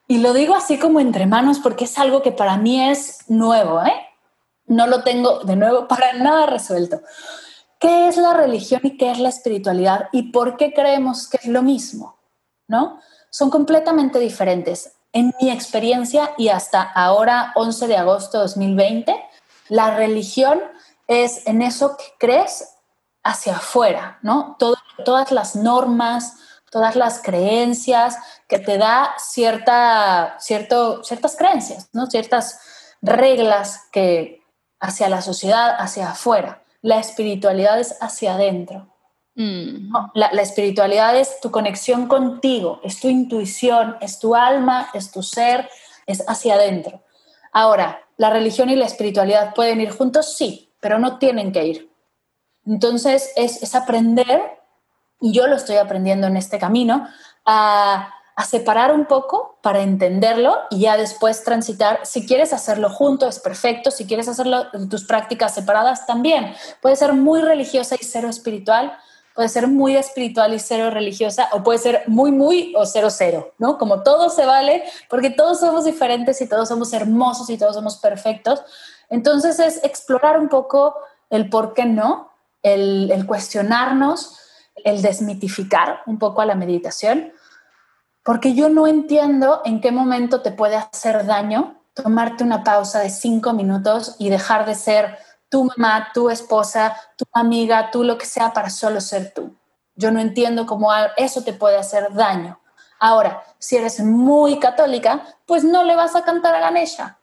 [0.07, 3.82] Y lo digo así como entre manos porque es algo que para mí es nuevo,
[3.82, 3.92] ¿eh?
[4.66, 7.01] No lo tengo de nuevo para nada resuelto.
[7.80, 11.47] ¿Qué es la religión y qué es la espiritualidad y por qué creemos que es
[11.47, 12.16] lo mismo?
[12.68, 13.01] ¿No?
[13.30, 14.92] Son completamente diferentes.
[15.12, 19.16] En mi experiencia y hasta ahora, 11 de agosto de 2020,
[19.68, 20.61] la religión
[21.09, 22.76] es en eso que crees
[23.27, 24.57] hacia afuera, ¿no?
[25.05, 26.37] todas las normas,
[26.70, 28.18] todas las creencias
[28.49, 32.07] que te da cierta, cierto, ciertas creencias, ¿no?
[32.07, 32.61] Ciertas
[33.03, 34.43] reglas que
[34.81, 38.87] hacia la sociedad, hacia afuera la espiritualidad es hacia adentro.
[39.39, 39.93] Mm.
[40.14, 45.68] la, espiritualidad es tu conexión contigo, es tu intuición, es tu alma, es tu ser,
[46.07, 47.03] es hacia adentro.
[47.53, 50.37] Ahora, ¿la religión y la espiritualidad pueden ir juntos?
[50.37, 51.91] Sí, pero no tienen que ir.
[52.66, 54.58] Entonces, es, aprender,
[55.20, 57.06] y yo lo estoy aprendiendo en este camino,
[57.44, 62.00] a a separar un poco para entenderlo y ya después transitar.
[62.04, 63.90] Si quieres hacerlo junto, es perfecto.
[63.90, 66.54] Si quieres hacerlo en tus prácticas separadas, también.
[66.82, 68.92] Puede ser muy religiosa y cero espiritual,
[69.34, 73.54] puede ser muy espiritual y cero religiosa, o puede ser muy, muy o cero, cero,
[73.56, 73.78] ¿no?
[73.78, 77.96] Como todo se vale, porque todos somos diferentes y todos somos hermosos y todos somos
[77.96, 78.62] perfectos.
[79.08, 80.94] Entonces es explorar un poco
[81.30, 82.32] el por qué no,
[82.74, 84.38] el, cuestionarnos,
[84.84, 87.32] el desmitificar un poco a la meditación
[88.26, 93.08] porque yo no entiendo en qué momento te puede hacer daño tomarte una pausa de
[93.08, 95.16] cinco minutos y dejar de ser
[95.48, 99.54] tu mamá, tu esposa, tu amiga, tú lo que sea para solo ser tú.
[99.94, 102.58] Yo no entiendo cómo eso te puede hacer daño.
[102.98, 107.18] Ahora, si eres muy católica, pues no le vas a cantar a Ganesha.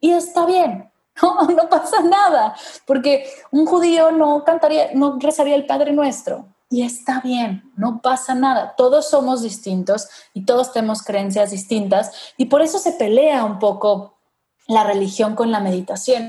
[0.00, 0.92] Y está bien,
[1.22, 2.54] no, no pasa nada,
[2.86, 6.46] porque un judío no cantaría, no rezaría el Padre Nuestro.
[6.68, 8.74] Y está bien, no pasa nada.
[8.76, 14.18] Todos somos distintos y todos tenemos creencias distintas y por eso se pelea un poco
[14.66, 16.28] la religión con la meditación.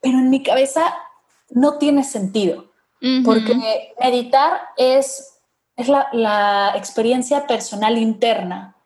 [0.00, 0.82] Pero en mi cabeza
[1.50, 2.66] no tiene sentido,
[3.24, 5.38] porque meditar es,
[5.76, 8.76] es la, la experiencia personal interna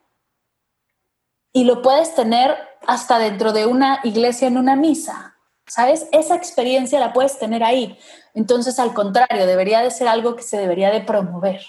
[1.53, 5.30] y lo puedes tener hasta dentro de una iglesia en una misa.
[5.71, 6.09] ¿Sabes?
[6.11, 7.97] Esa experiencia la puedes tener ahí.
[8.35, 11.61] Entonces, al contrario, debería de ser algo que se debería de promover.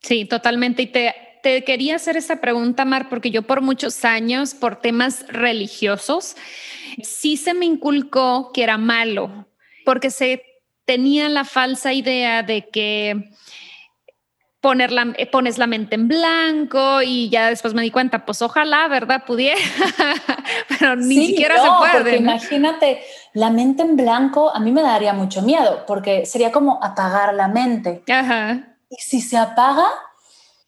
[0.00, 0.80] Sí, totalmente.
[0.80, 5.26] Y te, te quería hacer esa pregunta, Mar, porque yo por muchos años, por temas
[5.28, 6.34] religiosos,
[7.02, 9.46] sí se me inculcó que era malo,
[9.84, 10.42] porque se
[10.86, 13.32] tenía la falsa idea de que
[14.66, 18.42] poner la, eh, pones la mente en blanco y ya después me di cuenta, pues
[18.42, 19.22] ojalá, ¿verdad?
[19.24, 19.60] Pudiera,
[20.68, 22.16] pero ni siquiera se puede.
[22.16, 23.00] Imagínate,
[23.32, 27.46] la mente en blanco a mí me daría mucho miedo porque sería como apagar la
[27.46, 28.02] mente.
[28.12, 28.76] Ajá.
[28.90, 29.86] Y si se apaga,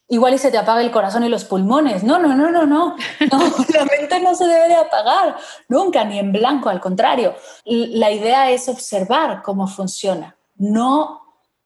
[0.07, 2.05] igual y se te apaga el corazón y los pulmones.
[2.05, 2.95] No, no, no, no, no.
[3.33, 3.39] no
[3.75, 5.37] la mente no se debe de apagar
[5.69, 7.35] nunca, ni en blanco, al contrario.
[7.65, 11.21] La idea es observar cómo funciona, no,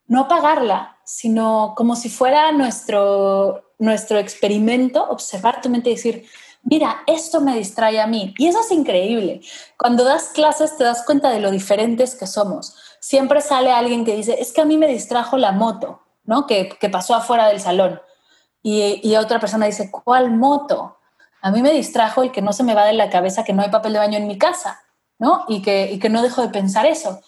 [0.07, 6.27] no apagarla, sino como si fuera nuestro, nuestro experimento, observar tu mente y decir,
[6.63, 8.33] mira, esto me distrae a mí.
[8.39, 9.43] Y eso es increíble.
[9.77, 12.75] Cuando das clases te das cuenta de lo diferentes que somos.
[12.99, 16.47] Siempre sale alguien que dice, es que a mí me distrajo la moto, ¿no?
[16.47, 18.01] Que, que pasó afuera del salón.
[18.63, 20.97] Y, y, otra persona dice, ¿cuál moto?
[21.43, 23.61] A mí me distrajo el que no se me va de la cabeza que no
[23.61, 24.81] hay papel de baño en mi casa,
[25.19, 25.45] ¿no?
[25.47, 27.21] Y que, y que no dejo de pensar eso.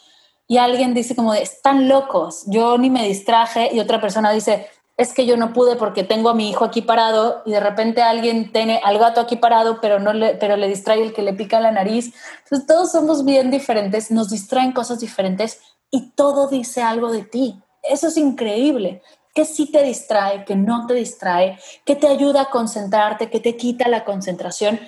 [0.47, 5.13] Y alguien dice como, están locos, yo ni me distraje y otra persona dice, es
[5.13, 8.53] que yo no pude porque tengo a mi hijo aquí parado y de repente alguien
[8.53, 11.61] tiene al gato aquí parado, pero no le, pero le distrae el que le pica
[11.61, 12.15] la nariz.
[12.45, 17.61] Entonces todos somos bien diferentes, nos distraen cosas diferentes y todo dice algo de ti.
[17.83, 19.03] Eso es increíble.
[19.35, 23.57] Que sí te distrae, que no te distrae, que te ayuda a concentrarte, que te
[23.57, 24.79] quita la concentración.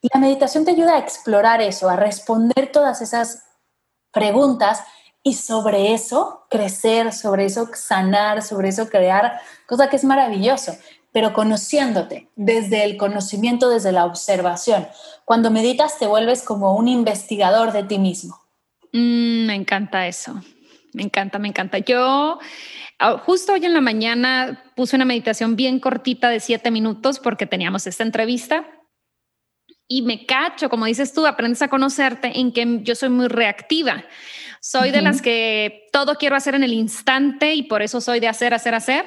[0.00, 3.44] Y la meditación te ayuda a explorar eso, a responder todas esas
[4.12, 4.82] preguntas
[5.22, 10.76] y sobre eso crecer, sobre eso sanar, sobre eso crear, cosa que es maravilloso,
[11.12, 14.88] pero conociéndote desde el conocimiento, desde la observación.
[15.24, 18.40] Cuando meditas te vuelves como un investigador de ti mismo.
[18.92, 20.42] Mm, me encanta eso,
[20.92, 21.78] me encanta, me encanta.
[21.78, 22.38] Yo
[22.98, 27.46] ah, justo hoy en la mañana puse una meditación bien cortita de siete minutos porque
[27.46, 28.66] teníamos esta entrevista
[29.86, 34.04] y me cacho, como dices tú, aprendes a conocerte en que yo soy muy reactiva.
[34.64, 38.28] Soy de las que todo quiero hacer en el instante y por eso soy de
[38.28, 39.04] hacer, hacer, hacer.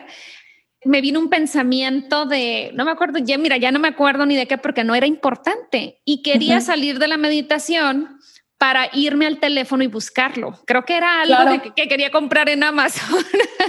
[0.84, 4.36] Me vino un pensamiento de, no me acuerdo, ya mira, ya no me acuerdo ni
[4.36, 8.20] de qué porque no era importante y quería salir de la meditación
[8.58, 10.60] para irme al teléfono y buscarlo.
[10.66, 13.24] Creo que era algo que, que, quería comprar en Amazon.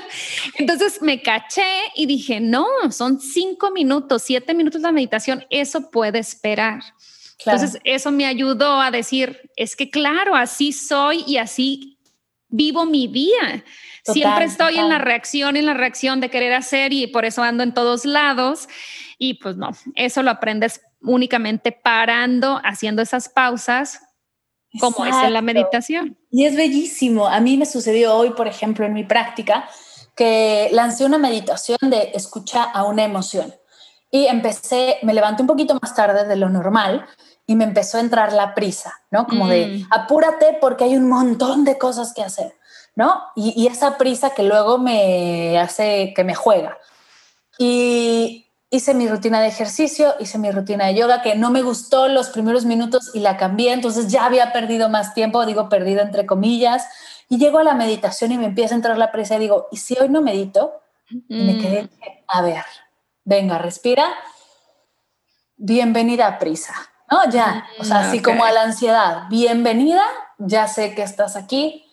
[0.58, 6.18] Entonces me caché y dije, no, son cinco minutos, siete minutos de meditación, eso puede
[6.18, 6.80] esperar.
[7.46, 11.98] Entonces, eso me ayudó a decir, es que claro, así soy y así
[12.48, 13.64] vivo mi día.
[14.04, 17.62] Siempre estoy en la reacción, en la reacción de querer hacer y por eso ando
[17.62, 18.68] en todos lados.
[19.18, 24.00] Y pues no, eso lo aprendes únicamente parando, haciendo esas pausas,
[24.78, 26.18] como es en la meditación.
[26.30, 27.26] Y es bellísimo.
[27.26, 29.68] A mí me sucedió hoy, por ejemplo, en mi práctica,
[30.14, 33.54] que lancé una meditación de escucha a una emoción.
[34.10, 37.06] Y empecé, me levanté un poquito más tarde de lo normal
[37.46, 39.26] y me empezó a entrar la prisa, ¿no?
[39.26, 39.88] Como de mm.
[39.90, 42.56] apúrate porque hay un montón de cosas que hacer,
[42.96, 43.22] ¿no?
[43.36, 46.76] Y, esa prisa que luego me hace que me juega.
[47.56, 52.08] Y hice mi rutina de ejercicio, hice mi rutina de yoga, que no me gustó
[52.08, 56.26] los primeros minutos y la cambié, entonces ya había perdido más tiempo, digo perdido entre
[56.26, 56.84] comillas,
[57.28, 59.76] y llego a la meditación y me empieza a entrar la prisa y digo, ¿y
[59.76, 60.80] si hoy no medito?
[61.28, 61.88] Y me quedé, mm.
[62.26, 62.64] a ver,
[63.24, 64.12] venga, respira,
[65.56, 66.74] bienvenida a prisa
[67.10, 67.30] ¿no?
[67.30, 70.02] Ya, o sea, así como a la ansiedad, bienvenida,
[70.38, 71.86] ya sé que estás aquí,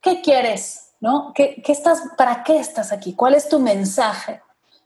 [0.00, 0.94] ¿qué quieres?
[1.00, 1.32] ¿No?
[1.34, 3.14] ¿Qué, qué estás, ¿Para qué estás aquí?
[3.14, 4.40] ¿Cuál es tu mensaje?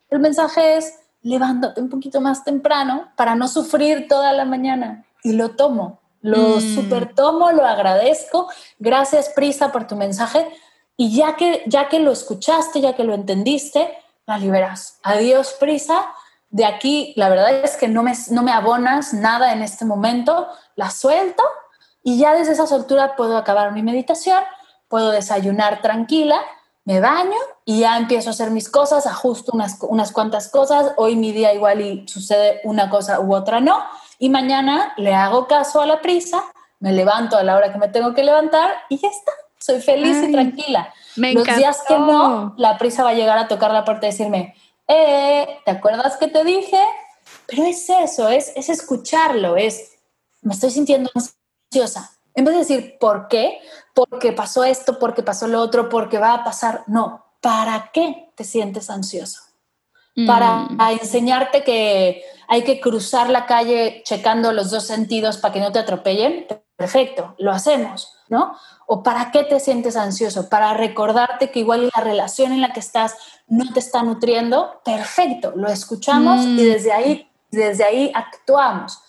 [0.08, 5.04] El mensaje es, levántate un poquito más temprano para no sufrir toda la mañana.
[5.22, 6.74] Y lo tomo, lo mm.
[6.74, 8.48] super tomo, lo agradezco.
[8.78, 10.48] Gracias, Prisa, por tu mensaje.
[10.96, 13.92] Y ya que, ya que lo escuchaste, ya que lo entendiste,
[14.26, 14.98] la liberas.
[15.02, 16.06] Adiós, Prisa
[16.50, 20.48] de aquí la verdad es que no me, no me abonas nada en este momento,
[20.74, 21.42] la suelto
[22.02, 24.42] y ya desde esa soltura puedo acabar mi meditación,
[24.88, 26.40] puedo desayunar tranquila,
[26.84, 31.16] me baño y ya empiezo a hacer mis cosas, ajusto unas, unas cuantas cosas, hoy
[31.16, 33.82] mi día igual y sucede una cosa u otra no,
[34.18, 36.42] y mañana le hago caso a la prisa,
[36.78, 40.22] me levanto a la hora que me tengo que levantar y ya está, soy feliz
[40.22, 40.92] y tranquila.
[41.16, 44.54] Los días que no, la prisa va a llegar a tocar la puerta y decirme,
[44.88, 46.80] eh, ¿te acuerdas que te dije?
[47.46, 49.92] Pero es eso, es, es escucharlo, es,
[50.42, 52.12] me estoy sintiendo ansiosa.
[52.34, 53.58] En vez de decir, ¿por qué?
[53.94, 56.84] Porque pasó esto, porque pasó lo otro, porque va a pasar.
[56.86, 59.40] No, ¿para qué te sientes ansioso?
[60.26, 60.80] Para mm.
[61.00, 65.78] enseñarte que hay que cruzar la calle checando los dos sentidos para que no te
[65.78, 66.46] atropellen.
[66.76, 68.56] Perfecto, lo hacemos, ¿no?
[68.86, 70.48] ¿O para qué te sientes ansioso?
[70.48, 73.16] Para recordarte que igual la relación en la que estás
[73.48, 74.80] no te está nutriendo.
[74.84, 76.56] Perfecto, lo escuchamos y mm.
[76.56, 79.00] desde ahí, desde ahí actuamos.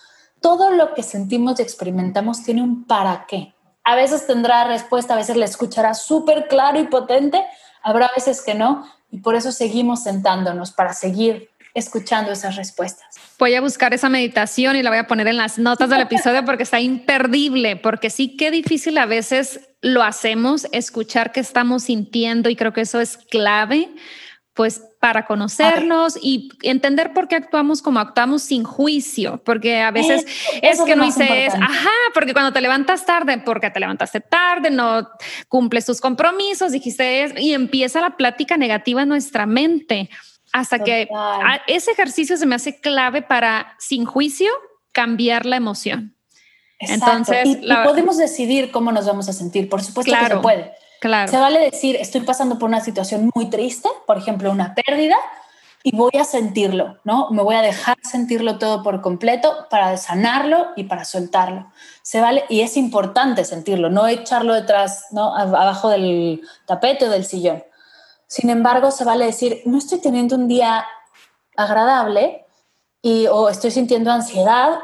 [0.41, 3.53] Todo lo que sentimos y experimentamos tiene un para qué.
[3.84, 7.45] A veces tendrá respuesta, a veces la escuchará súper claro y potente,
[7.82, 13.05] habrá veces que no, y por eso seguimos sentándonos para seguir escuchando esas respuestas.
[13.38, 16.43] Voy a buscar esa meditación y la voy a poner en las notas del episodio
[16.43, 22.49] porque está imperdible, porque sí que difícil a veces lo hacemos, escuchar qué estamos sintiendo
[22.49, 23.89] y creo que eso es clave,
[24.55, 30.25] pues para conocernos y entender por qué actuamos como actuamos sin juicio, porque a veces
[30.63, 35.07] es que no dices, ajá, porque cuando te levantas tarde, porque te levantaste tarde, no
[35.47, 40.09] cumples tus compromisos, dijiste, y empieza la plática negativa en nuestra mente
[40.54, 41.08] hasta que
[41.68, 44.52] ese ejercicio se me hace clave para, sin juicio,
[44.91, 46.16] cambiar la emoción.
[46.80, 50.72] Entonces, y, podemos decidir cómo nos vamos a sentir, por supuesto que se puede.
[51.02, 51.32] Claro.
[51.32, 55.16] Se vale decir, estoy pasando por una situación muy triste, por ejemplo, una pérdida,
[55.84, 57.30] y voy a sentirlo, ¿no?
[57.32, 61.72] Me voy a dejar sentirlo todo por completo para sanarlo y para soltarlo.
[62.02, 65.36] Se vale y es importante sentirlo, no echarlo detrás, ¿no?
[65.36, 67.64] Abajo del tapete o del sillón.
[68.28, 70.86] Sin embargo, se vale decir, no estoy teniendo un día
[71.55, 72.45] agradable
[73.01, 74.80] y o estoy sintiendo ansiedad,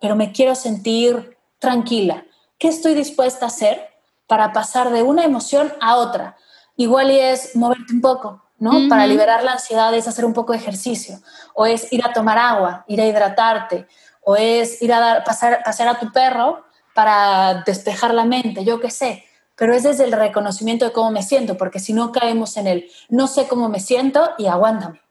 [0.00, 2.24] pero me quiero sentir tranquila.
[2.58, 3.88] ¿Qué estoy dispuesta a hacer
[4.26, 6.36] para pasar de una emoción a otra?
[6.76, 8.88] Igual y es moverte un poco, ¿no?
[8.88, 11.20] Para liberar la ansiedad es hacer un poco de ejercicio,
[11.54, 13.86] o es ir a tomar agua, ir a hidratarte,
[14.22, 16.64] o es ir a dar, pasar, pasear a tu perro
[16.94, 19.24] para despejar la mente, yo qué sé.
[19.60, 22.90] Pero es desde el reconocimiento de cómo me siento, porque si no caemos en el
[23.10, 25.02] no sé cómo me siento y aguántame.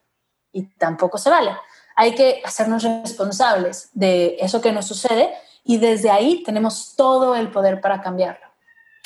[0.52, 1.52] Y tampoco se vale.
[1.96, 5.30] Hay que hacernos responsables de eso que nos sucede
[5.64, 8.44] y desde ahí tenemos todo el poder para cambiarlo.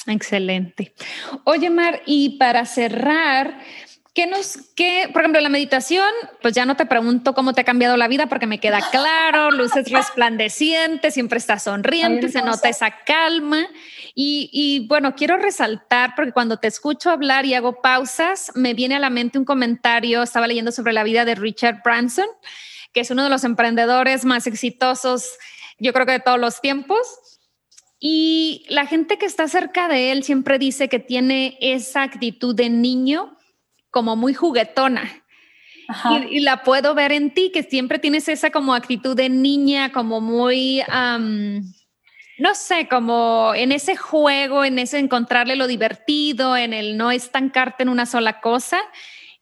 [0.08, 0.94] Excelente.
[1.44, 3.60] Oye, Mar, y para cerrar,
[4.14, 6.10] ¿qué nos, qué, por ejemplo, la meditación,
[6.42, 9.50] pues ya no te pregunto cómo te ha cambiado la vida porque me queda claro,
[9.50, 13.68] luces resplandecientes, siempre estás sonriente, se nota esa calma.
[14.14, 18.96] Y, y, bueno, quiero resaltar, porque cuando te escucho hablar y hago pausas, me viene
[18.96, 22.28] a la mente un comentario, estaba leyendo sobre la vida de Richard Branson,
[22.94, 25.28] que es uno de los emprendedores más exitosos,
[25.80, 27.02] yo creo que de todos los tiempos.
[28.00, 32.70] Y la gente que está cerca de él siempre dice que tiene esa actitud de
[32.70, 33.38] niño
[33.94, 35.24] como muy juguetona.
[36.32, 40.20] Y, la puedo ver en ti, que siempre tienes esa como actitud de niña, como
[40.20, 40.82] muy,
[42.40, 47.84] no sé, como en ese juego, en ese encontrarle lo divertido, en el no estancarte
[47.84, 48.80] en una sola cosa.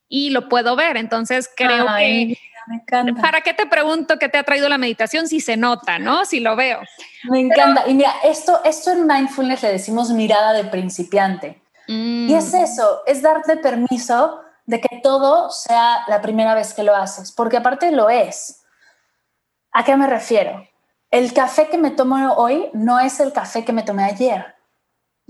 [0.09, 0.97] Y lo puedo ver.
[0.97, 2.37] Entonces creo que
[2.67, 3.21] me encanta.
[3.21, 6.25] ¿Para qué te pregunto qué te ha traído la meditación si se nota, no?
[6.25, 6.81] Si lo veo.
[7.29, 7.85] Me encanta.
[7.87, 11.60] y mira, esto, esto en mindfulness le decimos mirada de principiante.
[11.91, 12.29] Mm.
[12.29, 16.95] Y es eso, es darte permiso de que todo sea la primera vez que lo
[16.95, 18.63] haces, porque aparte lo es.
[19.73, 20.65] ¿A qué me refiero?
[21.09, 24.55] El café que me tomo hoy no es el café que me tomé ayer,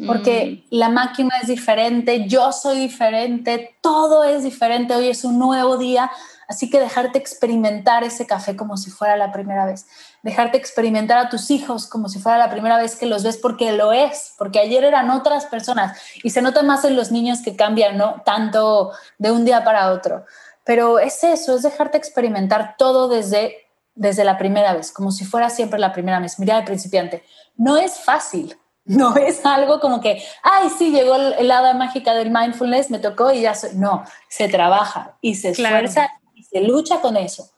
[0.06, 0.76] porque mm.
[0.76, 6.12] la máquina es diferente, yo soy diferente, todo es diferente, hoy es un nuevo día,
[6.52, 9.88] Así que dejarte experimentar ese café como si fuera la primera vez.
[10.24, 13.72] Dejarte experimentar a tus hijos como si fuera la primera vez que los ves porque
[13.72, 17.56] lo es, porque ayer eran otras personas y se nota más en los niños que
[17.56, 18.22] cambian, ¿no?
[18.26, 20.26] Tanto de un día para otro.
[20.64, 23.56] Pero es eso, es dejarte experimentar todo desde,
[23.96, 26.38] desde la primera vez, como si fuera siempre la primera vez.
[26.38, 27.24] Mira de principiante.
[27.56, 28.56] No es fácil,
[28.86, 33.32] no es algo como que, ay, sí, llegó el, hada mágica del mindfulness, me tocó
[33.32, 33.72] y ya soy.
[33.74, 36.10] No, se trabaja y se esfuerza
[36.52, 37.50] se lucha con eso,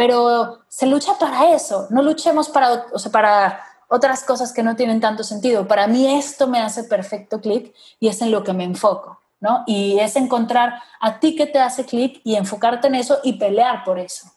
[0.00, 5.22] pero se lucha para eso, no luchemos para, para otras cosas que no tienen tanto
[5.24, 5.68] sentido.
[5.68, 9.62] Para mí esto me hace perfecto clic y es en lo que me enfoco, ¿no?
[9.66, 13.84] Y es encontrar a ti que te hace clic y enfocarte en eso y pelear
[13.84, 14.32] por eso.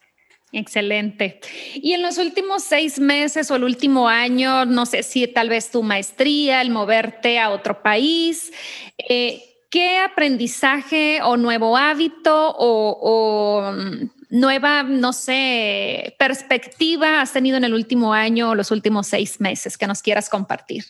[0.52, 1.40] Excelente.
[1.76, 5.72] Y en los últimos seis meses o el último año, no sé si tal vez
[5.72, 8.52] tu maestría, el moverte a otro país,
[8.98, 17.66] eh, ¿qué aprendizaje o nuevo hábito o, mm, nueva, no sé, perspectiva has tenido en
[17.66, 20.86] el último año o los últimos seis meses que nos quieras compartir?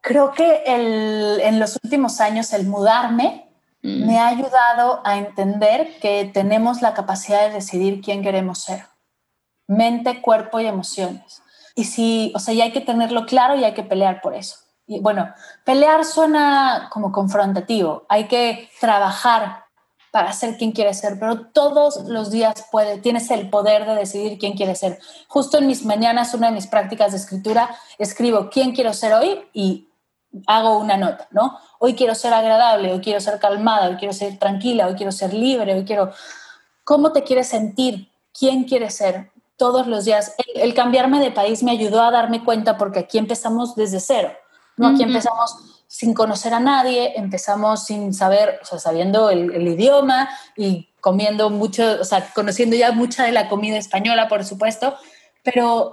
[0.00, 3.48] Creo que en los últimos años el mudarme
[3.82, 4.06] mm.
[4.06, 8.86] me ha ayudado a entender que tenemos la capacidad de decidir quién queremos ser.
[9.68, 11.42] Mente, cuerpo y emociones.
[11.76, 14.56] Y si, o sea, ya hay que tenerlo claro y hay que pelear por eso.
[14.84, 15.32] Y bueno,
[15.64, 19.67] pelear suena como confrontativo, hay que trabajar
[20.10, 24.38] para ser quien quiere ser, pero todos los días puede, tienes el poder de decidir
[24.38, 24.98] quién quieres ser.
[25.28, 29.40] Justo en mis mañanas, una de mis prácticas de escritura, escribo quién quiero ser hoy
[29.52, 29.88] y
[30.46, 31.58] hago una nota, ¿no?
[31.78, 35.32] Hoy quiero ser agradable, hoy quiero ser calmada, hoy quiero ser tranquila, hoy quiero ser
[35.34, 36.12] libre, hoy quiero...
[36.84, 38.10] ¿Cómo te quieres sentir?
[38.38, 39.30] ¿Quién quieres ser?
[39.56, 40.34] Todos los días.
[40.54, 44.32] el cambiarme de país me ayudó a darme cuenta porque aquí empezamos desde cero
[44.78, 44.88] ¿no?
[44.88, 45.56] Aquí empezamos
[45.88, 51.96] sin conocer a nadie, empezamos sin saber, o sea, sabiendo el, idioma y comiendo mucho,
[52.00, 54.96] o sea, conociendo ya mucha de la comida española, por supuesto,
[55.42, 55.92] pero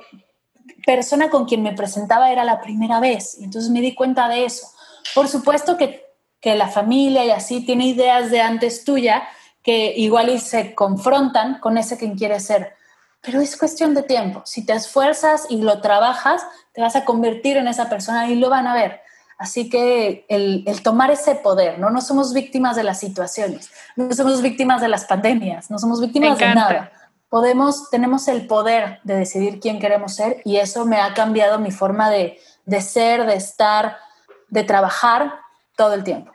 [0.85, 4.67] persona con quien me presentaba era la primera vez, entonces me di cuenta de eso.
[5.13, 6.05] Por supuesto que,
[6.41, 9.23] que la familia y así tiene ideas de antes tuya
[9.63, 12.75] que igual y se confrontan con ese quien quiere ser,
[13.21, 14.41] pero es cuestión de tiempo.
[14.45, 18.49] Si te esfuerzas y lo trabajas, te vas a convertir en esa persona y lo
[18.49, 19.04] van a ver.
[19.37, 21.89] Así que el, tomar ese poder, ¿no?
[21.89, 26.37] No somos víctimas de las situaciones, no somos víctimas de las pandemias, no somos víctimas
[26.37, 26.91] de nada.
[27.27, 31.71] Podemos, tenemos el poder de decidir quién queremos ser y eso me ha cambiado mi
[31.71, 33.97] forma de, de ser, de estar,
[34.47, 35.33] de trabajar
[35.75, 36.31] todo el tiempo.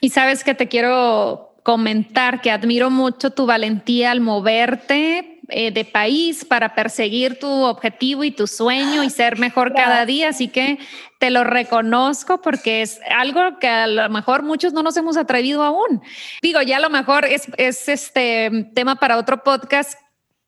[0.00, 5.84] Y sabes que te quiero comentar que admiro mucho tu valentía al moverte eh, de
[5.84, 10.28] país para perseguir tu objetivo y tu sueño y ser mejor cada día.
[10.28, 10.78] Así que
[11.18, 15.62] te lo reconozco porque es algo que a lo mejor muchos no nos hemos atrevido
[15.62, 16.02] aún.
[16.42, 19.98] Digo, ya a lo mejor es, es este tema para otro podcast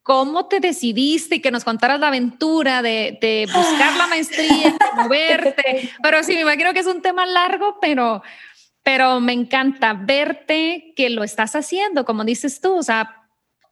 [0.02, 5.90] cómo te decidiste y que nos contaras la aventura de, buscar la maestría, de moverte.
[6.02, 8.22] Pero sí, me imagino que es un tema largo, pero,
[8.82, 13.19] pero me encanta verte que lo estás haciendo, como dices tú, o sea,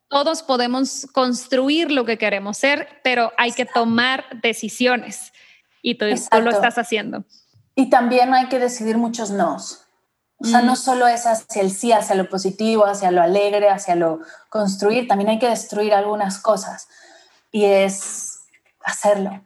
[0.09, 5.32] todos podemos construir lo que queremos ser, pero hay que tomar decisiones
[5.82, 7.24] y tú, tú lo estás haciendo.
[7.74, 9.85] Y también hay que decidir muchos nos.
[10.40, 13.97] O sea, no solo es hacia el sí, hacia lo positivo, hacia lo alegre, hacia
[13.97, 14.20] lo
[14.51, 16.89] construir, también hay que destruir algunas cosas.
[17.51, 18.40] Y es
[18.85, 19.43] hacerlo.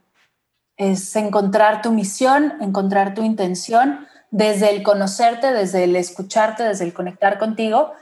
[0.76, 6.92] Es encontrar tu misión, encontrar tu intención desde el conocerte, desde el escucharte, desde el
[6.92, 7.94] conectar contigo,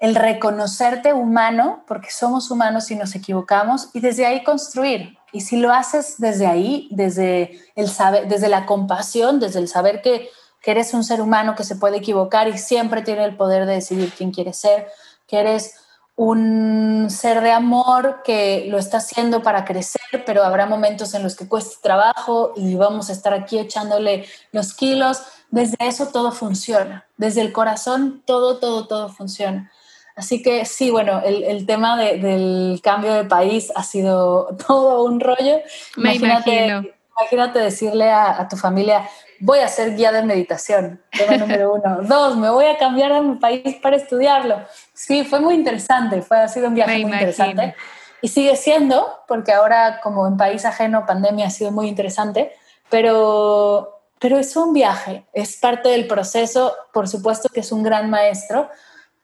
[0.00, 5.16] el reconocerte humano, porque somos humanos y nos equivocamos, y desde ahí construir.
[5.32, 10.02] Y si lo haces desde ahí, desde el saber, desde la compasión, desde el saber
[10.02, 10.28] que
[10.64, 13.74] que eres un ser humano que se puede equivocar y siempre tiene el poder de
[13.74, 14.88] decidir quién quiere ser,
[15.28, 15.74] que eres
[16.16, 21.36] un ser de amor que lo está haciendo para crecer, pero habrá momentos en los
[21.36, 25.22] que cueste trabajo y vamos a estar aquí echándole los kilos.
[25.50, 29.70] Desde eso todo funciona, desde el corazón todo, todo, todo funciona.
[30.16, 35.60] Así que sí, bueno, el, tema del cambio de país ha sido todo un rollo.
[35.96, 39.08] Me imagínate, imagínate decirle a, a tu familia,
[39.40, 41.98] voy a ser guía de meditación, tema número uno.
[42.02, 44.60] Dos, me voy a cambiar de mi país para estudiarlo.
[44.92, 47.74] Sí, fue muy interesante, fue, ha sido un viaje muy interesante.
[48.22, 52.52] Y sigue siendo, porque ahora como en país ajeno, pandemia ha sido muy interesante,
[52.88, 58.08] pero, pero es un viaje, es parte del proceso, por supuesto que es un gran
[58.08, 58.70] maestro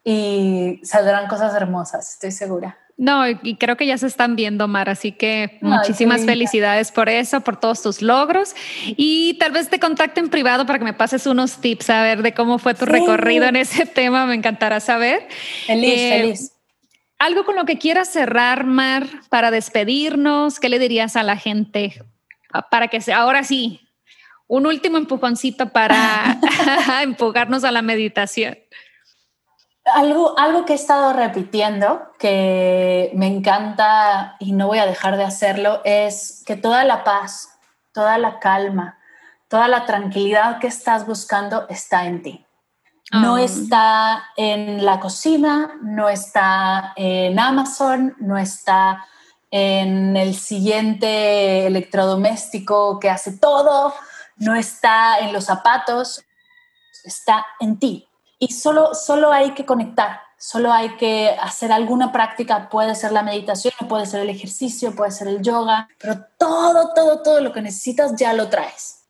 [0.05, 2.79] y saldrán cosas hermosas, estoy segura.
[3.01, 7.41] No, y creo que ya se están viendo, Mar, así que muchísimas felicidades por eso,
[7.41, 8.55] por todos tus logros.
[8.85, 12.21] Y tal vez te contacte en privado para que me pases unos tips a ver
[12.21, 15.27] de cómo fue tu recorrido en ese tema, me encantará saber.
[15.67, 16.53] Feliz, eh, feliz.
[17.19, 22.03] Algo con lo que quieras cerrar, Mar, para despedirnos, ¿qué le dirías a la gente
[22.71, 23.81] para que sea ahora sí
[24.47, 26.39] un último empujoncito para
[27.03, 28.59] empujarnos a la meditación?
[29.95, 35.25] Algo, algo que he estado repitiendo, que me encanta y no voy a dejar de
[35.25, 37.59] hacerlo, es que toda la paz,
[37.93, 38.99] toda la calma,
[39.49, 42.47] toda la tranquilidad que estás buscando está en ti.
[43.13, 43.43] No ah.
[43.43, 49.05] está en la cocina, no está en Amazon, no está
[49.51, 53.93] en el siguiente electrodoméstico que hace todo,
[54.37, 56.25] no está en los zapatos,
[57.05, 58.10] está en ti.
[58.43, 63.23] Y solo, solo hay que conectar, solo hay que hacer alguna práctica, puede ser la
[63.23, 67.61] meditación, puede ser el ejercicio, puede ser el yoga, pero todo, todo, todo lo que
[67.61, 69.01] necesitas ya lo traes.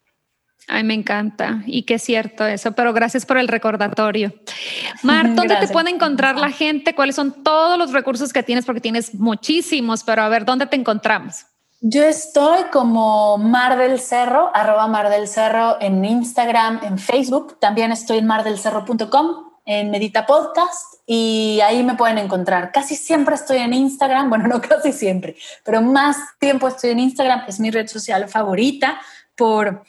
[0.67, 4.35] Ay, me encanta y qué cierto eso, pero gracias por el recordatorio.
[5.05, 6.97] Mar, ¿dónde te puede encontrar la gente?
[6.97, 8.65] ¿Cuáles son todos los recursos que tienes?
[8.65, 11.47] Porque tienes muchísimos, pero a ver, ¿dónde te encontramos?
[11.83, 17.59] Yo estoy como Mar del Cerro, arroba Mar del Cerro en Instagram, en Facebook.
[17.59, 22.71] También estoy en mardelcerro.com, en Medita Podcast y ahí me pueden encontrar.
[22.71, 27.45] Casi siempre estoy en Instagram, bueno, no casi siempre, pero más tiempo estoy en Instagram.
[27.49, 29.01] Es mi red social favorita
[29.35, 29.83] por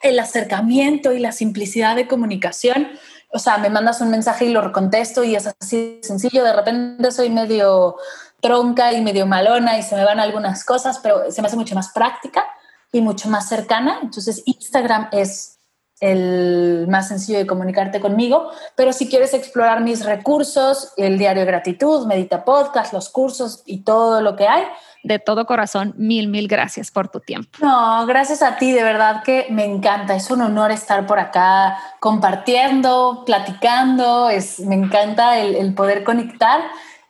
[0.00, 2.88] el acercamiento y la simplicidad de comunicación.
[3.28, 6.42] O sea, me mandas un mensaje y lo contesto y es así sencillo.
[6.42, 7.96] De repente soy medio
[8.40, 11.74] tronca y medio malona y se me van algunas cosas, pero se me hace mucho
[11.74, 12.44] más práctica
[12.92, 13.98] y mucho más cercana.
[14.02, 15.56] Entonces Instagram es
[16.00, 21.46] el más sencillo de comunicarte conmigo, pero si quieres explorar mis recursos, el diario de
[21.46, 24.64] gratitud, Medita Podcast, los cursos y todo lo que hay.
[25.04, 27.58] De todo corazón, mil, mil gracias por tu tiempo.
[27.62, 31.78] No, gracias a ti, de verdad que me encanta, es un honor estar por acá
[32.00, 36.60] compartiendo, platicando, es, me encanta el, el poder conectar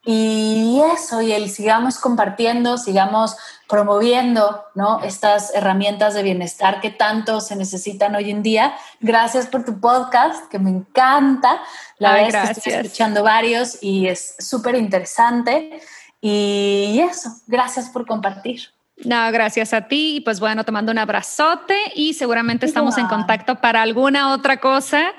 [0.09, 3.37] y eso, y el sigamos compartiendo, sigamos
[3.69, 5.03] promoviendo ¿no?
[5.03, 8.77] estas herramientas de bienestar que tanto se necesitan hoy en día.
[9.01, 11.61] Gracias por tu podcast, que me encanta.
[11.99, 15.81] La verdad es que estoy escuchando varios y es súper interesante.
[16.20, 18.61] Y eso, gracias por compartir.
[19.05, 20.23] No, gracias a ti.
[20.24, 25.12] Pues bueno, te mando un abrazote y seguramente estamos en contacto para alguna otra cosa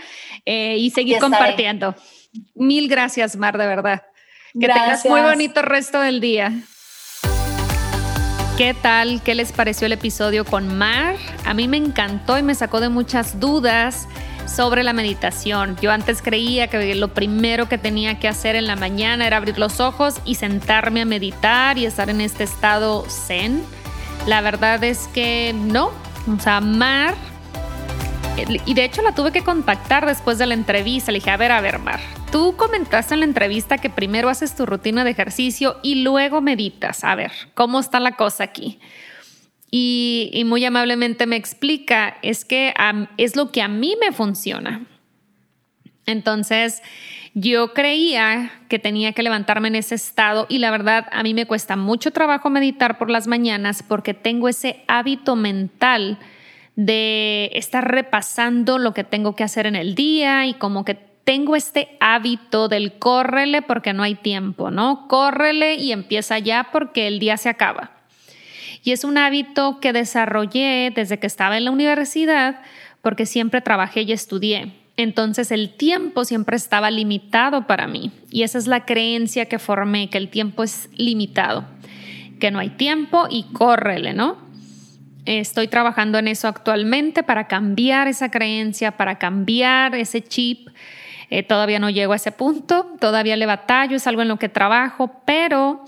[0.45, 1.93] eh, y seguir compartiendo.
[2.55, 4.03] Mil gracias, Mar, de verdad.
[4.53, 6.53] Que tengas muy bonito resto del día.
[8.57, 9.21] ¿Qué tal?
[9.21, 11.15] ¿Qué les pareció el episodio con Mar?
[11.45, 14.07] A mí me encantó y me sacó de muchas dudas
[14.47, 15.77] sobre la meditación.
[15.79, 19.59] Yo antes creía que lo primero que tenía que hacer en la mañana era abrir
[19.59, 23.63] los ojos y sentarme a meditar y estar en este estado zen.
[24.25, 25.91] La verdad es que no.
[26.35, 27.13] O sea, Mar
[28.65, 31.11] y de hecho la tuve que contactar después de la entrevista.
[31.11, 31.99] Le dije, a ver, a ver, Mar,
[32.31, 37.03] tú comentaste en la entrevista que primero haces tu rutina de ejercicio y luego meditas.
[37.03, 38.79] A ver, ¿cómo está la cosa aquí?
[39.71, 42.73] Y, muy amablemente me explica, es que
[43.17, 44.85] es lo que a mí me funciona.
[46.05, 46.81] Entonces,
[47.33, 51.45] yo creía que tenía que levantarme en ese estado y la verdad a mí me
[51.45, 56.17] cuesta mucho trabajo meditar por las mañanas porque tengo ese hábito mental
[56.77, 61.55] de estar repasando lo que tengo que hacer en el día y como que tengo
[61.55, 65.07] este hábito del córrele porque no hay tiempo, ¿no?
[65.09, 67.91] Córrele y empieza ya porque el día se acaba.
[68.83, 72.61] Y es un hábito que desarrollé desde que estaba en la universidad
[73.01, 74.71] porque siempre trabajé y estudié.
[74.97, 80.11] Entonces el tiempo siempre estaba limitado para mí y esa es la creencia que formé,
[80.11, 81.65] que el tiempo es limitado,
[82.39, 84.46] que no hay tiempo y córrele, ¿no?
[85.27, 90.69] Estoy trabajando en eso actualmente para cambiar esa creencia, para cambiar ese chip.
[91.29, 94.47] Eh, todavía no llego a ese punto, todavía le batallo, es algo en lo que
[94.47, 95.83] trabajo, pero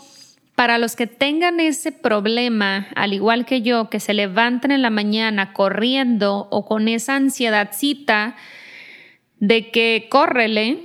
[0.56, 4.90] para los que tengan ese problema, al igual que yo, que se levanten en la
[4.90, 8.36] mañana corriendo o con esa ansiedadcita
[9.40, 10.80] de que córrele,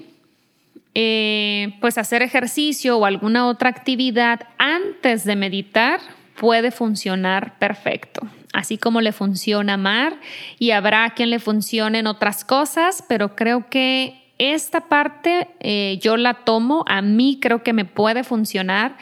[0.95, 5.99] eh, pues hacer ejercicio o alguna otra actividad antes de meditar
[6.37, 10.19] puede funcionar perfecto así como le funciona Mar
[10.59, 16.45] y habrá quien le funcionen otras cosas, pero creo que esta parte eh, yo la
[16.45, 18.97] tomo, a mí creo que me puede funcionar.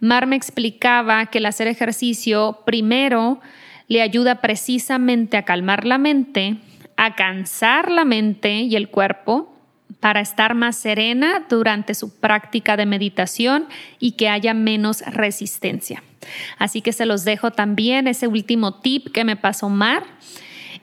[0.00, 3.40] Mar me explicaba que el hacer ejercicio primero
[3.88, 6.56] le ayuda precisamente a calmar la mente,
[6.96, 9.55] a cansar la mente y el cuerpo
[10.00, 13.66] para estar más serena durante su práctica de meditación
[13.98, 16.02] y que haya menos resistencia.
[16.58, 20.04] Así que se los dejo también ese último tip que me pasó Mar.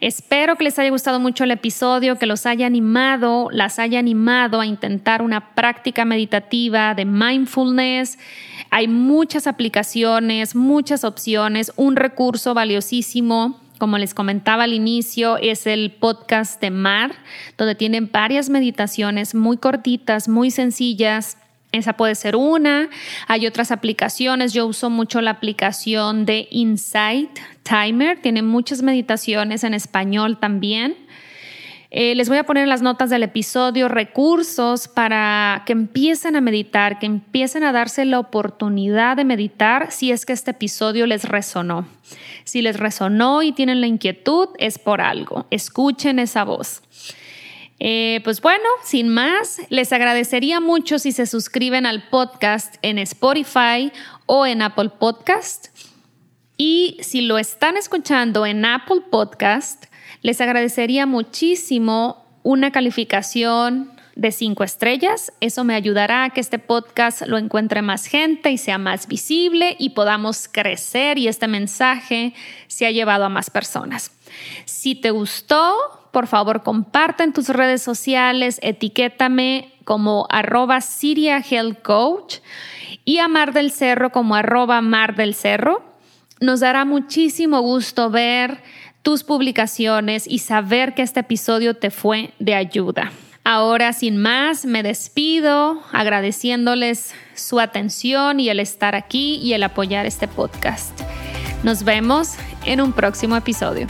[0.02, 4.60] Espero que les haya gustado mucho el episodio, que los haya animado, las haya animado
[4.60, 8.18] a intentar una práctica meditativa de mindfulness.
[8.70, 15.92] Hay muchas aplicaciones, muchas opciones, un recurso valiosísimo como les comentaba al inicio, es el
[15.92, 17.12] podcast de Mar,
[17.58, 21.38] donde tienen varias meditaciones muy cortitas, muy sencillas.
[21.74, 22.88] Esa puede ser una.
[23.28, 24.54] Hay otras aplicaciones.
[24.54, 28.22] Yo uso mucho la aplicación de Insight Timer.
[28.22, 30.96] Tiene muchas meditaciones en español también.
[31.96, 36.42] Eh, les voy a poner en las notas del episodio recursos para que empiecen a
[36.42, 41.24] meditar, que empiecen a darse la oportunidad de meditar si es que este episodio les
[41.24, 41.88] resonó.
[42.46, 45.46] Si les resonó y tienen la inquietud, es por algo.
[45.52, 46.82] Escuchen esa voz.
[47.80, 53.92] Eh, pues bueno, sin más, les agradecería mucho si se suscriben al podcast en Spotify
[54.26, 55.68] o en Apple Podcast.
[56.58, 59.93] Y si lo están escuchando en Apple Podcast,
[60.24, 65.34] les agradecería muchísimo una calificación de cinco estrellas.
[65.42, 69.76] Eso me ayudará a que este podcast lo encuentre más gente y sea más visible
[69.80, 72.34] y podamos crecer y este mensaje
[72.68, 74.12] se ha llevado a más personas.
[74.66, 75.76] Si te gustó,
[76.12, 82.38] por favor comparte en tus redes sociales, etiquétame como arroba Siria Health Coach
[83.04, 85.84] y a Mar del Cerro como arroba Mar del Cerro.
[86.40, 88.62] Nos dará muchísimo gusto ver
[89.04, 93.12] tus publicaciones y saber que este episodio te fue de ayuda.
[93.44, 100.06] Ahora, sin más, me despido agradeciéndoles su atención y el estar aquí y el apoyar
[100.06, 100.98] este podcast.
[101.64, 102.36] Nos vemos
[102.66, 103.88] en un próximo episodio.